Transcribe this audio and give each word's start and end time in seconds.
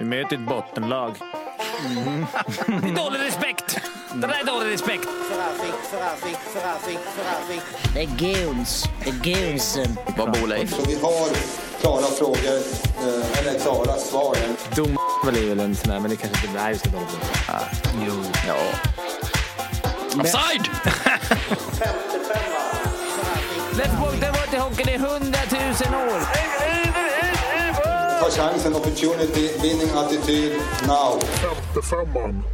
Vi 0.00 0.06
möter 0.06 0.36
ett 0.36 0.48
bottenlag. 0.48 1.14
Mm. 1.86 2.26
Det 2.66 2.72
är 2.88 3.04
dålig 3.04 3.20
respekt! 3.20 3.80
Det 4.14 4.26
där 4.26 4.40
är 4.40 4.44
dålig 4.44 4.72
respekt. 4.72 5.08
Det 7.94 8.00
är 8.00 8.06
guns. 8.06 8.84
Det 9.04 9.10
är 9.10 9.14
gunsen. 9.14 9.96
Vad 10.16 10.32
bor 10.32 10.46
Leif? 10.46 10.70
Så 10.70 10.82
vi 10.86 10.94
har 10.94 11.28
klara 11.80 12.02
frågor, 12.02 12.58
eh, 12.98 13.38
eller 13.38 13.58
klara 13.58 13.96
svar. 13.96 14.36
Dom 14.76 14.98
är 15.26 15.48
väl 15.48 15.60
en 15.60 15.76
sån 15.76 15.88
där, 15.90 16.00
men 16.00 16.10
det 16.10 16.16
kanske 16.16 16.46
inte 16.46 16.60
är 16.60 16.72
vi 16.72 16.78
ska 16.78 16.90
dom 16.90 17.06
Jo. 18.06 18.12
Ja. 18.48 18.56
Offside! 20.20 20.68
Let's 23.72 24.00
walk 24.00 24.20
the 24.20 24.26
water 24.26 24.58
hockey 24.58 24.90
i 24.90 24.98
hundratusen 24.98 25.94
år. 25.94 26.20
Ta 28.20 28.30
chansen, 28.30 28.74
opportunity, 28.74 29.48
winning 29.62 29.90
attityd, 29.94 30.52
now. 30.86 31.20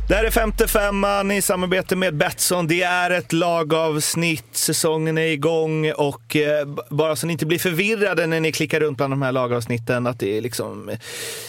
Det 0.08 0.14
här 0.14 0.24
är 0.24 0.30
femte 0.30 0.68
femman 0.68 1.30
i 1.30 1.42
samarbete 1.42 1.96
med 1.96 2.14
Betsson. 2.16 2.66
Det 2.66 2.82
är 2.82 3.10
ett 3.10 3.32
lagavsnitt, 3.32 4.46
säsongen 4.52 5.18
är 5.18 5.26
igång 5.26 5.92
och 5.92 6.36
eh, 6.36 6.66
bara 6.90 7.16
så 7.16 7.26
ni 7.26 7.32
inte 7.32 7.46
blir 7.46 7.58
förvirrade 7.58 8.26
när 8.26 8.40
ni 8.40 8.52
klickar 8.52 8.80
runt 8.80 8.96
bland 8.96 9.12
de 9.12 9.22
här 9.22 9.32
lagavsnitten 9.32 10.06
att 10.06 10.18
det 10.18 10.36
är 10.36 10.40
liksom 10.40 10.88
eh, 10.88 10.98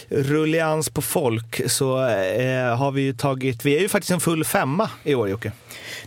rullians 0.09 0.89
på 0.89 1.02
folk 1.02 1.61
så 1.72 2.05
eh, 2.05 2.77
har 2.77 2.91
vi 2.91 3.02
ju 3.02 3.13
tagit, 3.13 3.66
vi 3.66 3.75
är 3.77 3.81
ju 3.81 3.89
faktiskt 3.89 4.11
en 4.11 4.20
full 4.20 4.44
femma 4.44 4.89
i 5.03 5.16
år 5.16 5.30
Jocke. 5.30 5.52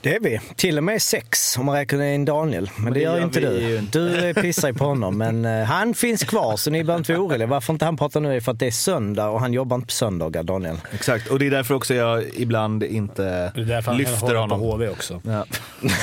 Det 0.00 0.14
är 0.14 0.20
vi. 0.20 0.40
Till 0.56 0.78
och 0.78 0.84
med 0.84 1.02
sex 1.02 1.58
om 1.58 1.66
man 1.66 1.74
räknar 1.74 2.04
in 2.04 2.24
Daniel. 2.24 2.70
Men, 2.76 2.92
det, 2.92 2.98
det 2.98 3.04
gör 3.04 3.16
gör 3.16 3.24
inte 3.24 3.40
du. 3.40 3.60
ju. 3.60 3.80
Du 3.80 4.34
pissar 4.34 4.68
ju 4.68 4.74
på 4.74 4.84
honom. 4.84 5.18
Men 5.18 5.44
eh, 5.44 5.64
han 5.64 5.94
finns 5.94 6.24
kvar 6.24 6.56
så 6.56 6.70
ni 6.70 6.84
behöver 6.84 6.98
inte 6.98 7.12
vara 7.12 7.22
oroliga. 7.22 7.46
Varför 7.46 7.72
inte 7.72 7.84
han 7.84 7.96
pratar 8.00 8.20
nu 8.20 8.36
är 8.36 8.40
för 8.40 8.52
att 8.52 8.58
det 8.58 8.66
är 8.66 8.70
söndag 8.70 9.28
och 9.28 9.40
han 9.40 9.52
jobbar 9.52 9.76
inte 9.76 9.86
på 9.86 9.92
söndagar, 9.92 10.42
Daniel. 10.42 10.76
Exakt, 10.94 11.26
och 11.28 11.38
det 11.38 11.46
är 11.46 11.50
därför 11.50 11.74
också 11.74 11.94
jag 11.94 12.24
ibland 12.34 12.82
inte 12.82 13.22
Det 13.54 13.60
är 13.60 13.64
därför 13.64 13.90
han 13.90 13.98
lyfter 13.98 14.26
på 14.28 14.34
honom. 14.36 14.60
HV 14.60 14.88
också. 14.88 15.20
Ja. 15.24 15.44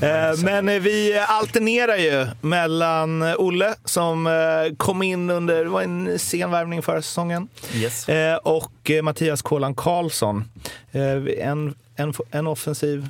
Eh, 0.00 0.38
Men 0.44 0.68
eh, 0.68 0.80
vi 0.80 1.18
alternerar 1.28 1.96
ju 1.96 2.26
mellan 2.40 3.22
Olle 3.22 3.74
som 3.84 4.26
eh, 4.26 4.32
kom 4.76 5.02
in 5.02 5.30
under 5.30 5.64
det 5.64 5.70
var 5.70 5.82
en 5.82 6.18
sen 6.18 6.50
värvning 6.50 6.82
förra 6.82 7.02
säsongen 7.02 7.48
Yes. 7.74 8.08
eh, 8.08 8.36
och 8.36 8.90
eh, 8.90 9.02
Mattias 9.02 9.42
Kolan 9.42 9.74
Karlsson. 9.74 10.44
Eh, 10.92 11.02
En, 11.48 11.74
en, 11.96 12.14
en 12.30 12.46
offensiv, 12.46 13.08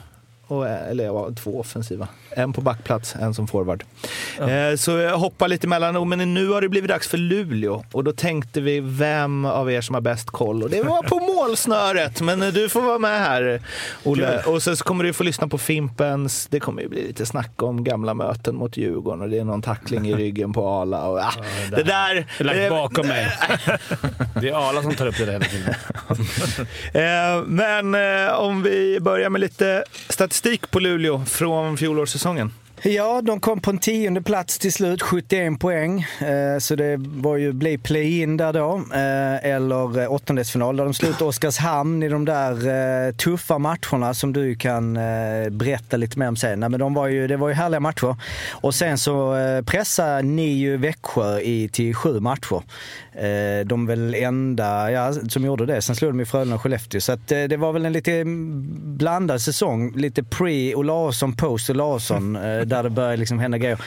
och, 0.56 0.68
eh, 0.68 0.90
eller 0.90 1.04
ja, 1.04 1.28
två 1.42 1.60
offensiva. 1.60 2.08
En 2.30 2.52
på 2.52 2.60
backplats, 2.60 3.14
en 3.16 3.34
som 3.34 3.48
forward. 3.48 3.84
Eh, 4.40 4.76
Så 4.76 4.90
jag 4.90 5.18
hoppar 5.18 5.48
lite 5.48 5.66
mellan, 5.66 5.96
oh, 5.96 6.04
men 6.04 6.34
nu 6.34 6.48
har 6.48 6.60
det 6.60 6.68
blivit 6.68 6.88
dags 6.90 7.08
för 7.08 7.18
Luleå 7.18 7.84
och 7.92 8.04
då 8.04 8.12
tänkte 8.12 8.60
vi 8.60 8.80
vem 8.80 9.44
av 9.44 9.70
er 9.72 9.80
som 9.80 9.94
har 9.94 10.00
bäst 10.00 10.30
koll 10.30 10.62
och 10.62 10.70
det 10.70 10.82
var 10.82 11.02
på 11.02 11.18
målsnöret. 11.34 12.20
Men 12.20 12.42
eh, 12.42 12.48
du 12.48 12.68
får 12.68 12.80
vara 12.80 12.98
med 12.98 13.18
här 13.20 13.62
Olle. 14.04 14.42
Och 14.42 14.62
sen 14.62 14.76
så 14.76 14.84
kommer 14.84 15.04
du 15.04 15.12
få 15.12 15.22
lyssna 15.24 15.48
på 15.48 15.58
Fimpens, 15.58 16.46
det 16.50 16.60
kommer 16.60 16.82
ju 16.82 16.88
bli 16.88 17.06
lite 17.06 17.26
snack 17.26 17.62
om 17.62 17.84
gamla 17.84 18.14
möten 18.14 18.54
mot 18.56 18.76
Djurgården 18.76 19.20
och 19.22 19.28
det 19.30 19.38
är 19.38 19.44
någon 19.44 19.62
tackling 19.62 20.08
i 20.08 20.14
ryggen 20.14 20.52
på 20.52 20.68
Ala. 20.68 21.08
Och, 21.08 21.18
ah, 21.18 21.32
det 21.70 21.82
där... 21.82 22.14
Det 22.14 22.40
är 22.40 22.44
lagt 22.44 22.58
eh, 22.58 22.68
bakom 22.70 23.06
mig. 23.08 23.28
Det 24.40 24.48
är 24.48 24.68
Arla 24.68 24.82
som 24.82 24.94
tar 24.94 25.06
upp 25.06 25.18
det 25.18 25.24
där 25.24 25.32
hela 25.32 25.44
tiden. 25.44 25.74
Eh, 26.94 27.42
Men 27.46 27.94
eh, 27.94 28.32
om 28.34 28.62
vi 28.62 28.98
börjar 29.00 29.30
med 29.30 29.40
lite 29.40 29.84
statistik 30.08 30.41
Statistik 30.42 30.70
på 30.70 30.80
Luleå 30.80 31.24
från 31.24 31.76
fjolårssäsongen. 31.76 32.52
Ja, 32.84 33.22
de 33.22 33.40
kom 33.40 33.60
på 33.60 33.70
en 33.70 33.78
tionde 33.78 34.22
plats 34.22 34.58
till 34.58 34.72
slut, 34.72 35.02
71 35.02 35.60
poäng. 35.60 36.06
Eh, 36.20 36.58
så 36.58 36.74
det 36.74 36.96
var 36.98 37.36
ju 37.36 37.52
bli 37.52 37.78
play-in 37.78 38.36
där 38.36 38.52
då, 38.52 38.84
eh, 38.94 39.52
eller 39.52 40.00
eh, 40.00 40.12
åttondelsfinal 40.12 40.76
där 40.76 40.84
de 40.84 40.94
slutade 40.94 41.24
Oskarshamn 41.24 42.02
i 42.02 42.08
de 42.08 42.24
där 42.24 43.12
tuffa 43.12 43.58
matcherna 43.58 44.14
som 44.14 44.32
du 44.32 44.54
kan 44.54 44.94
berätta 45.50 45.96
lite 45.96 46.18
mer 46.18 46.28
om 46.28 46.36
sen. 46.36 46.60
Nej, 46.60 46.68
men 46.68 46.80
de 46.80 46.94
var 46.94 47.08
ju, 47.08 47.26
det 47.26 47.36
var 47.36 47.48
ju 47.48 47.54
härliga 47.54 47.80
matcher. 47.80 48.16
Och 48.50 48.74
sen 48.74 48.98
så 48.98 49.34
pressade 49.66 50.22
ni 50.22 50.52
ju 50.52 50.76
Växjö 50.76 51.40
i, 51.40 51.68
till 51.68 51.94
sju 51.94 52.20
matcher. 52.20 52.62
De 53.64 53.86
väl 53.86 54.14
enda 54.14 54.90
ja, 54.90 55.12
som 55.12 55.44
gjorde 55.44 55.66
det. 55.66 55.82
Sen 55.82 55.96
slog 55.96 56.10
de 56.10 56.18
ju 56.18 56.26
Frölunda 56.26 56.54
och 56.54 56.62
Skellefteå. 56.62 57.00
Så 57.00 57.12
att, 57.12 57.28
det 57.28 57.56
var 57.56 57.72
väl 57.72 57.86
en 57.86 57.92
lite 57.92 58.12
mm, 58.12 58.96
blandad 58.96 59.40
säsong. 59.40 59.92
Lite 59.96 60.22
pre-Olausson, 60.22 61.36
post-Olausson. 61.36 62.38
Där 62.72 62.82
det 62.82 62.90
började 62.90 63.16
liksom 63.16 63.38
hända 63.38 63.58
grejer. 63.58 63.78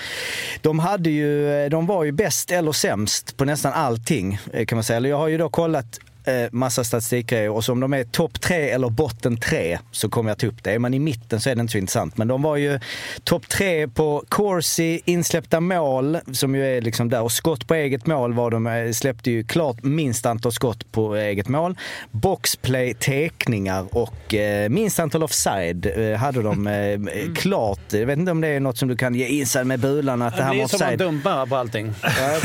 De, 0.61 0.79
hade 0.79 1.09
ju, 1.09 1.63
eh, 1.63 1.69
de 1.69 1.85
var 1.85 2.03
ju 2.03 2.11
bäst 2.11 2.51
eller 2.51 2.71
sämst 2.71 3.37
på 3.37 3.45
nästan 3.45 3.73
allting 3.73 4.39
eh, 4.53 4.65
kan 4.65 4.75
man 4.75 4.83
säga. 4.83 4.97
Eller 4.97 5.09
Jag 5.09 5.17
har 5.17 5.27
ju 5.27 5.37
då 5.37 5.49
kollat 5.49 5.99
eh, 6.25 6.33
massa 6.51 6.83
statistikgrejer 6.83 7.49
och 7.49 7.63
så 7.63 7.71
om 7.71 7.79
de 7.79 7.93
är 7.93 8.03
topp 8.03 8.41
tre 8.41 8.69
eller 8.69 8.89
botten 8.89 9.37
tre 9.37 9.79
så 9.91 10.09
kommer 10.09 10.29
jag 10.31 10.37
ta 10.37 10.47
upp 10.47 10.63
det. 10.63 10.71
Är 10.71 10.79
man 10.79 10.93
i 10.93 10.99
mitten 10.99 11.39
så 11.41 11.49
är 11.49 11.55
det 11.55 11.61
inte 11.61 11.71
så 11.71 11.77
intressant. 11.77 12.17
Men 12.17 12.27
de 12.27 12.41
var 12.41 12.55
ju 12.55 12.79
topp 13.23 13.49
tre 13.49 13.87
på 13.87 14.23
Corsi, 14.29 15.01
insläppta 15.05 15.59
mål 15.59 16.17
som 16.33 16.55
ju 16.55 16.77
är 16.77 16.81
liksom 16.81 17.09
där 17.09 17.21
och 17.21 17.31
skott 17.31 17.67
på 17.67 17.73
eget 17.75 18.05
mål 18.05 18.33
var 18.33 18.51
de, 18.51 18.67
eh, 18.67 18.91
släppte 18.91 19.31
ju 19.31 19.43
klart 19.43 19.83
minst 19.83 20.25
antal 20.25 20.51
skott 20.51 20.91
på 20.91 21.15
eget 21.15 21.47
mål. 21.47 21.77
Boxplay, 22.11 22.93
tekningar 22.93 23.85
och 23.91 24.33
eh, 24.33 24.69
minst 24.69 24.99
antal 24.99 25.23
offside 25.23 25.85
eh, 25.95 26.17
hade 26.17 26.41
de 26.41 26.67
eh, 26.67 27.33
klart. 27.35 27.79
Jag 27.89 28.05
vet 28.05 28.19
inte 28.19 28.31
om 28.31 28.41
det 28.41 28.47
är 28.47 28.59
något 28.59 28.77
som 28.77 28.87
du 28.87 28.95
kan 28.97 29.15
ge 29.15 29.27
inside 29.27 29.67
med 29.67 29.79
bulan 29.79 30.21
att 30.21 30.33
det, 30.33 30.39
Det 30.39 30.43
här 30.43 30.51
blir 30.51 30.61
var 30.61 30.67
som 30.67 30.75
att 30.77 30.81
offside. 30.81 30.99
dumpa 30.99 31.45
på 31.45 31.55
allting. 31.55 31.93
Ja, 32.03 32.09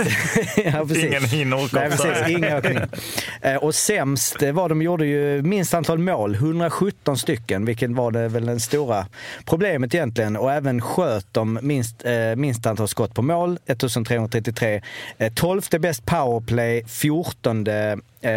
ja, 0.65 0.87
precis. 0.89 1.33
Ingen 1.33 1.49
Nej, 1.73 1.91
precis. 1.91 2.29
Ingen 2.29 2.57
åkning. 2.57 2.79
Och 3.71 3.75
sämst 3.75 4.43
var 4.53 4.69
de 4.69 4.83
gjorde 4.83 5.07
ju 5.07 5.43
minst 5.43 5.75
antal 5.75 5.99
mål, 5.99 6.35
117 6.35 7.17
stycken, 7.17 7.65
vilket 7.65 7.91
var 7.91 8.11
det 8.11 8.29
väl 8.29 8.47
den 8.47 8.61
stora 8.61 9.07
problemet 9.45 9.95
egentligen. 9.95 10.37
Och 10.37 10.53
även 10.53 10.81
sköt 10.81 11.27
de 11.33 11.59
minst, 11.63 12.05
eh, 12.05 12.37
minst 12.37 12.67
antal 12.67 12.89
skott 12.89 13.15
på 13.15 13.23
mål, 13.23 13.59
1333. 13.67 14.83
Eh, 15.19 15.33
12 15.33 15.63
bäst 15.81 16.07
powerplay, 16.07 16.85
14 16.87 17.65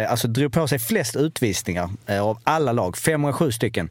alltså 0.08 0.28
drog 0.28 0.52
på 0.52 0.68
sig 0.68 0.78
flest 0.78 1.16
utvisningar 1.16 1.90
eh, 2.06 2.22
av 2.22 2.38
alla 2.44 2.72
lag, 2.72 2.96
507 2.96 3.52
stycken. 3.52 3.90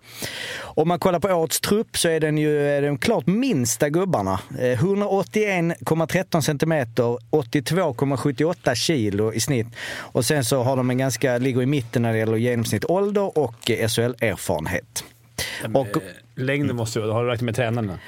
Om 0.59 0.87
man 0.87 0.99
kollar 0.99 1.19
på 1.19 1.27
årets 1.27 1.59
trupp 1.59 1.97
så 1.97 2.09
är 2.09 2.19
den 2.19 2.37
ju 2.37 2.67
är 2.67 2.81
de 2.81 2.97
klart 2.97 3.27
minsta 3.27 3.89
gubbarna. 3.89 4.39
Eh, 4.59 4.83
181,13 4.83 6.41
centimeter, 6.41 7.17
82,78 7.31 8.75
kilo 8.75 9.33
i 9.33 9.39
snitt. 9.39 9.67
Och 9.97 10.25
sen 10.25 10.45
så 10.45 10.63
har 10.63 10.77
de 10.77 10.89
en 10.89 10.97
ganska, 10.97 11.37
ligger 11.37 11.61
i 11.61 11.65
mitten 11.65 12.01
när 12.01 12.11
det 12.13 12.19
gäller 12.19 12.37
genomsnitt 12.37 12.85
ålder 12.85 13.37
och 13.37 13.71
eh, 13.71 13.87
SHL-erfarenhet. 13.87 15.03
Och, 15.73 15.97
Längden 16.35 16.75
måste 16.75 16.99
ju 16.99 17.11
Har 17.11 17.23
du 17.23 17.29
räknat 17.29 17.41
med 17.45 17.55
tränarna? 17.55 17.99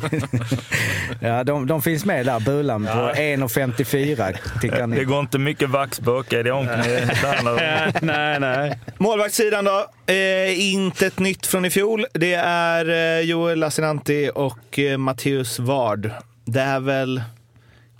ja, 1.20 1.44
de, 1.44 1.66
de 1.66 1.82
finns 1.82 2.04
med 2.04 2.26
där, 2.26 2.40
Bulan, 2.40 2.84
på 2.84 2.90
1,54 2.90 4.36
tycker 4.60 4.76
Det 4.78 4.86
ni. 4.86 5.04
går 5.04 5.20
inte 5.20 5.38
mycket 5.38 5.68
vaxburkar 5.70 6.38
i 6.38 6.42
det 6.42 6.52
omklädningsrummet. 6.52 8.02
nej, 8.02 8.40
nej. 8.40 8.78
Målvaktssidan 8.98 9.64
då? 9.64 9.86
Eh, 10.12 10.72
inte 10.74 11.06
ett 11.06 11.18
nytt 11.18 11.46
från 11.46 11.64
i 11.64 11.70
fjol. 11.70 12.06
Det 12.14 12.34
är 12.44 13.18
eh, 13.18 13.20
Joel 13.24 13.58
Lassinantti 13.58 14.30
och 14.34 14.78
eh, 14.78 14.98
Matteus 14.98 15.58
Ward. 15.58 16.10
Det 16.44 16.60
är 16.60 16.80
väl, 16.80 17.22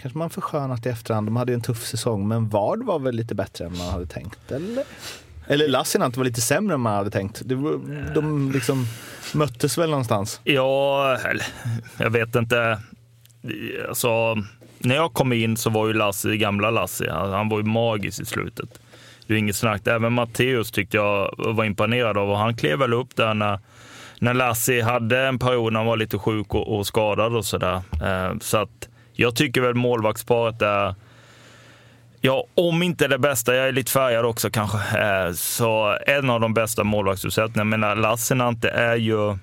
kanske 0.03 0.19
man 0.19 0.31
förskönat 0.31 0.87
i 0.87 0.89
efterhand, 0.89 1.27
de 1.27 1.37
hade 1.37 1.53
ju 1.53 1.55
en 1.55 1.63
tuff 1.63 1.87
säsong, 1.87 2.29
men 2.29 2.49
Ward 2.49 2.85
var 2.85 2.99
väl 2.99 3.15
lite 3.15 3.35
bättre 3.35 3.65
än 3.65 3.79
man 3.79 3.89
hade 3.89 4.07
tänkt, 4.07 4.53
eller? 4.53 4.85
Eller 5.51 5.69
Lassinantti 5.69 6.19
var 6.19 6.25
lite 6.25 6.41
sämre 6.41 6.75
än 6.75 6.81
man 6.81 6.95
hade 6.95 7.11
tänkt. 7.11 7.43
Var, 7.43 8.15
de 8.15 8.53
liksom 8.53 8.87
möttes 9.35 9.79
väl 9.79 9.91
någonstans. 9.91 10.41
Ja, 10.45 11.17
eller, 11.17 11.47
jag 11.99 12.11
vet 12.11 12.37
inte. 12.37 12.79
Alltså, 13.89 14.35
när 14.79 14.95
jag 14.95 15.13
kom 15.13 15.33
in 15.33 15.57
så 15.57 15.71
var 15.71 15.87
ju 15.87 15.93
Lassi, 15.93 16.37
gamla 16.37 16.71
Lassi, 16.71 17.09
han, 17.09 17.49
var 17.49 17.59
ju 17.59 17.65
magisk 17.65 18.21
i 18.21 18.25
slutet. 18.25 18.81
Det 19.27 19.35
är 19.35 19.39
inget 19.39 19.57
snack. 19.57 19.87
Även 19.87 20.13
Matteus 20.13 20.71
tyckte 20.71 20.97
jag 20.97 21.35
var 21.39 21.65
imponerad 21.65 22.19
av 22.19 22.31
och 22.31 22.39
han 22.39 22.57
klev 22.57 22.79
väl 22.79 22.93
upp 22.93 23.17
där 23.17 23.35
när, 23.35 23.59
när 24.19 24.35
Lassi 24.35 24.81
hade 24.81 25.19
en 25.21 25.39
period 25.39 25.73
när 25.73 25.81
han 25.81 25.87
var 25.87 25.97
lite 25.97 26.19
sjuk 26.19 26.55
och, 26.55 26.79
och 26.79 26.87
skadad 26.87 27.37
och 27.37 27.45
sådär. 27.45 27.83
Eh, 28.03 28.39
så 28.41 28.57
att 28.59 28.89
jag 29.13 29.37
tycker 29.37 29.61
väl 29.61 29.75
målvaktsparet 29.75 30.63
är 30.63 30.95
Ja, 32.21 32.45
om 32.55 32.83
inte 32.83 33.09
det 33.09 33.19
bästa, 33.19 33.55
jag 33.55 33.69
är 33.69 33.73
lite 33.73 33.93
färgad 33.93 34.25
också 34.25 34.51
kanske, 34.51 34.79
eh, 34.79 35.33
så 35.33 35.99
en 36.07 36.31
av 36.31 36.41
de 36.41 36.55
bästa 36.55 36.85
målvaktsuppsättningarna. 36.85 37.61
Jag 37.77 37.81
menar, 37.81 37.97
Lassinantti 37.97 38.69
är 38.69 38.97
ju 38.97 39.37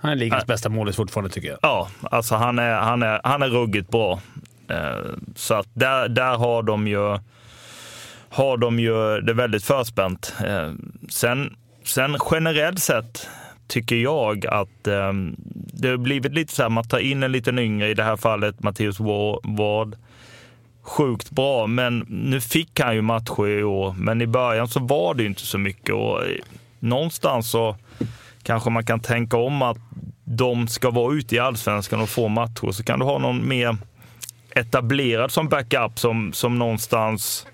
Han 0.00 0.10
är 0.10 0.16
ligans 0.16 0.46
bästa 0.46 0.68
målis 0.68 0.96
fortfarande 0.96 1.30
tycker 1.30 1.48
jag. 1.48 1.58
Ja, 1.62 1.88
alltså 2.02 2.34
han 2.34 2.58
är, 2.58 2.74
han 2.74 3.02
är, 3.02 3.20
han 3.24 3.42
är 3.42 3.48
ruggigt 3.48 3.90
bra. 3.90 4.20
Eh, 4.70 5.10
Så 5.36 5.54
att 5.54 5.66
där, 5.74 6.08
där 6.08 6.36
har 6.36 6.62
de 6.62 6.88
ju 6.88 7.18
har 8.32 8.56
de 8.56 8.78
ju 8.80 9.20
det 9.20 9.32
väldigt 9.34 9.64
förspänt. 9.64 10.34
Eh, 10.46 10.72
Sen, 11.10 11.56
sen 11.84 12.16
generellt 12.30 12.78
sett 12.78 13.28
tycker 13.68 13.96
jag 13.96 14.46
att 14.46 14.86
eh, 14.86 15.12
det 15.72 15.88
har 15.88 15.96
blivit 15.96 16.32
lite 16.34 16.52
så 16.54 16.62
här, 16.62 16.68
man 16.70 16.88
tar 16.88 16.98
in 16.98 17.22
en 17.22 17.32
liten 17.32 17.58
yngre, 17.58 17.88
i 17.88 17.94
det 17.94 18.04
här 18.04 18.16
fallet 18.16 18.62
Matteus 18.62 19.00
Wa- 19.00 19.56
Ward 19.56 19.96
sjukt 20.82 21.30
bra, 21.30 21.66
men 21.66 21.98
nu 22.08 22.40
fick 22.40 22.80
han 22.80 22.94
ju 22.94 23.02
matcher 23.02 23.48
i 23.48 23.64
år. 23.64 23.94
Men 23.98 24.22
i 24.22 24.26
början 24.26 24.68
så 24.68 24.80
var 24.80 25.14
det 25.14 25.22
ju 25.22 25.28
inte 25.28 25.46
så 25.46 25.58
mycket 25.58 25.94
och 25.94 26.24
eh, 26.24 26.36
någonstans 26.78 27.50
så 27.50 27.76
kanske 28.42 28.70
man 28.70 28.84
kan 28.84 29.00
tänka 29.00 29.36
om 29.36 29.62
att 29.62 29.78
de 30.24 30.68
ska 30.68 30.90
vara 30.90 31.14
ute 31.14 31.36
i 31.36 31.38
allsvenskan 31.38 32.00
och 32.00 32.08
få 32.08 32.28
matcher. 32.28 32.72
Så 32.72 32.84
kan 32.84 32.98
du 32.98 33.04
ha 33.04 33.18
någon 33.18 33.48
mer 33.48 33.76
etablerad 34.54 35.30
som 35.30 35.48
backup 35.48 35.98
som, 35.98 36.32
som 36.32 36.58
någonstans 36.58 37.46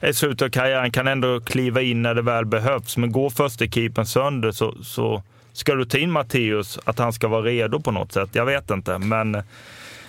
i 0.00 0.14
slutet 0.14 0.42
av 0.42 0.50
karriären 0.50 0.90
kan 0.90 1.08
ändå 1.08 1.40
kliva 1.40 1.82
in 1.82 2.02
när 2.02 2.14
det 2.14 2.22
väl 2.22 2.46
behövs. 2.46 2.96
Men 2.96 3.12
går 3.12 3.30
första 3.30 3.66
keepern 3.66 4.06
sönder 4.06 4.52
så, 4.52 4.74
så 4.82 5.22
ska 5.52 5.74
du 5.74 5.84
ta 5.84 5.98
in 5.98 6.10
Matteus, 6.10 6.78
att 6.84 6.98
han 6.98 7.12
ska 7.12 7.28
vara 7.28 7.42
redo 7.42 7.80
på 7.80 7.90
något 7.90 8.12
sätt. 8.12 8.28
Jag 8.32 8.46
vet 8.46 8.70
inte, 8.70 8.98
men 8.98 9.42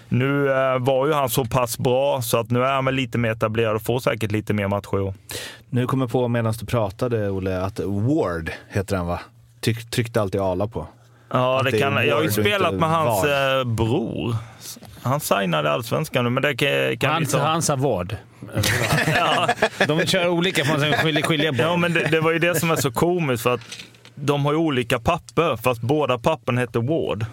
nu 0.10 0.50
eh, 0.52 0.80
var 0.80 1.08
ju 1.08 1.14
han 1.14 1.30
så 1.30 1.46
pass 1.46 1.78
bra 1.78 2.22
så 2.22 2.38
att 2.40 2.52
nu 2.52 2.64
är 2.64 2.72
han 2.74 2.86
väl 2.86 2.94
lite 2.96 3.18
mer 3.18 3.32
etablerad 3.32 3.76
och 3.76 3.82
får 3.82 4.00
säkert 4.00 4.32
lite 4.32 4.54
mer 4.54 4.68
matcher. 4.68 4.98
i 4.98 5.02
år. 5.02 5.14
Nu 5.70 5.88
kommer 5.88 6.04
jag 6.06 6.12
på 6.12 6.28
medan 6.28 6.54
du 6.60 6.66
pratade, 6.66 7.30
Olle, 7.30 7.62
att 7.62 7.80
Ward 7.80 8.52
heter 8.70 8.96
han 8.98 9.08
va? 9.08 9.20
Tryck, 9.62 9.90
tryckte 9.90 10.22
alltid 10.22 10.42
Ala 10.42 10.68
på. 10.68 10.88
Ja, 11.34 11.62
det 11.64 11.72
det 11.72 11.80
kan, 11.80 12.08
jag 12.08 12.16
har 12.16 12.24
ju 12.24 12.32
spelat 12.32 12.74
med 12.74 12.90
hans 12.90 13.24
VAR. 13.24 13.60
eh, 13.60 13.64
bror. 13.66 14.36
Han 15.02 15.20
signade 15.20 15.72
allsvenskan 15.72 16.24
nu, 16.24 16.30
men 16.30 16.44
det 16.44 16.56
kan, 16.56 16.98
kan 16.98 17.12
Han, 17.14 17.20
vi 17.22 17.26
ta. 17.28 17.40
han 17.40 17.62
sa 17.62 17.76
vård. 17.76 18.16
Ja, 19.18 19.48
De 19.88 20.06
kör 20.06 20.28
olika, 20.28 20.66
får 20.66 20.78
man 20.78 20.94
skilja, 20.94 21.22
skilja 21.26 21.52
på. 21.54 21.62
ja, 21.62 21.76
men 21.78 21.94
det, 21.94 22.04
det 22.12 22.20
var 22.22 22.32
ju 22.32 22.40
det 22.40 22.56
som 22.60 22.72
är 22.72 22.76
så 22.76 22.92
komiskt 22.92 23.44
för 23.44 23.54
att 23.54 23.62
de 24.16 24.46
har 24.46 24.52
ju 24.52 24.58
olika 24.58 25.00
papper, 25.00 25.56
fast 25.58 25.82
båda 25.82 26.18
pappen 26.18 26.58
heter 26.58 26.80
Ward. 26.82 27.26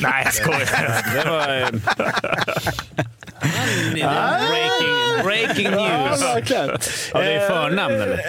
Nej, 0.00 0.22
jag 0.24 0.34
skojar. 0.34 1.02
Det 1.14 1.30
var... 1.30 1.48
eh, 1.60 1.68
breaking, 4.48 5.09
breaking 5.22 5.70
news. 5.70 6.22
verkligen. 6.22 6.70
Ja, 7.12 7.20
det 7.20 7.32
är 7.32 7.48
förnamn 7.48 7.94
eller? 7.94 8.20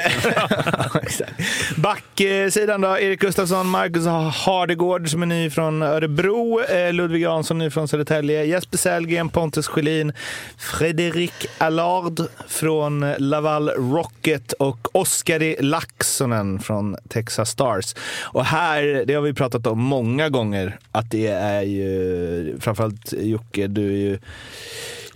Backsidan 1.81 2.81
då, 2.81 2.97
Erik 2.99 3.19
Gustafsson, 3.19 3.67
Marcus 3.67 4.05
Hardegård 4.45 5.09
som 5.09 5.21
är 5.21 5.25
ny 5.25 5.49
från 5.49 5.81
Örebro, 5.81 6.63
eh, 6.63 6.93
Ludvig 6.93 7.21
Jansson 7.21 7.57
ny 7.57 7.69
från 7.69 7.87
Södertälje, 7.87 8.43
Jesper 8.45 8.77
Sellgren, 8.77 9.29
Pontus 9.29 9.67
Schelin, 9.67 10.13
Fredrik 10.57 11.45
Allard 11.57 12.21
från 12.47 13.13
Laval 13.17 13.69
Rocket 13.69 14.53
och 14.53 14.95
Oskari 14.95 15.55
Laxonen 15.59 16.59
från 16.59 16.95
Texas 17.09 17.49
Stars. 17.49 17.95
Och 18.21 18.45
här, 18.45 19.03
det 19.07 19.13
har 19.13 19.21
vi 19.21 19.33
pratat 19.33 19.67
om 19.67 19.79
många 19.79 20.29
gånger, 20.29 20.79
att 20.91 21.11
det 21.11 21.27
är 21.27 21.61
ju, 21.61 22.59
framförallt 22.59 23.13
Jocke, 23.13 23.67
du 23.67 23.85
är 23.85 23.97
ju 23.97 24.19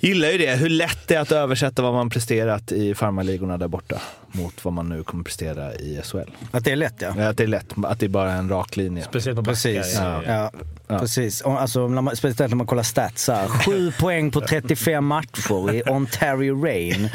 gillar 0.07 0.29
ju 0.29 0.37
det, 0.37 0.55
hur 0.55 0.69
lätt 0.69 1.07
det 1.07 1.15
är 1.15 1.19
att 1.19 1.31
översätta 1.31 1.81
vad 1.81 1.93
man 1.93 2.09
presterat 2.09 2.71
i 2.71 2.95
farmarligorna 2.95 3.57
där 3.57 3.67
borta 3.67 4.01
mot 4.31 4.65
vad 4.65 4.73
man 4.73 4.89
nu 4.89 5.03
kommer 5.03 5.23
prestera 5.23 5.73
i 5.73 6.01
SHL. 6.03 6.17
Att 6.51 6.63
det 6.63 6.71
är 6.71 6.75
lätt 6.75 6.95
ja. 7.01 7.29
Att 7.29 7.37
det 7.37 7.43
är 7.43 7.47
lätt, 7.47 7.73
att 7.83 7.99
det 7.99 8.05
är 8.05 8.09
bara 8.09 8.31
en 8.31 8.49
rak 8.49 8.75
linje. 8.77 9.03
Speciellt 9.03 9.35
på 9.35 9.41
backar. 9.41 9.53
Precis. 9.53 9.95
Ja, 9.99 10.21
ja. 10.25 10.51
Ja. 10.87 10.99
Precis. 10.99 11.41
Och 11.41 11.61
Alltså, 11.61 11.87
när 11.87 12.01
man, 12.01 12.15
speciellt 12.15 12.51
när 12.51 12.55
man 12.55 12.67
kollar 12.67 12.83
stats 12.83 13.27
här. 13.27 13.47
Sju 13.65 13.91
poäng 13.91 14.31
på 14.31 14.41
35 14.41 15.05
matcher 15.05 15.73
i 15.73 15.83
Ontario 15.85 16.65
Rain. 16.65 17.09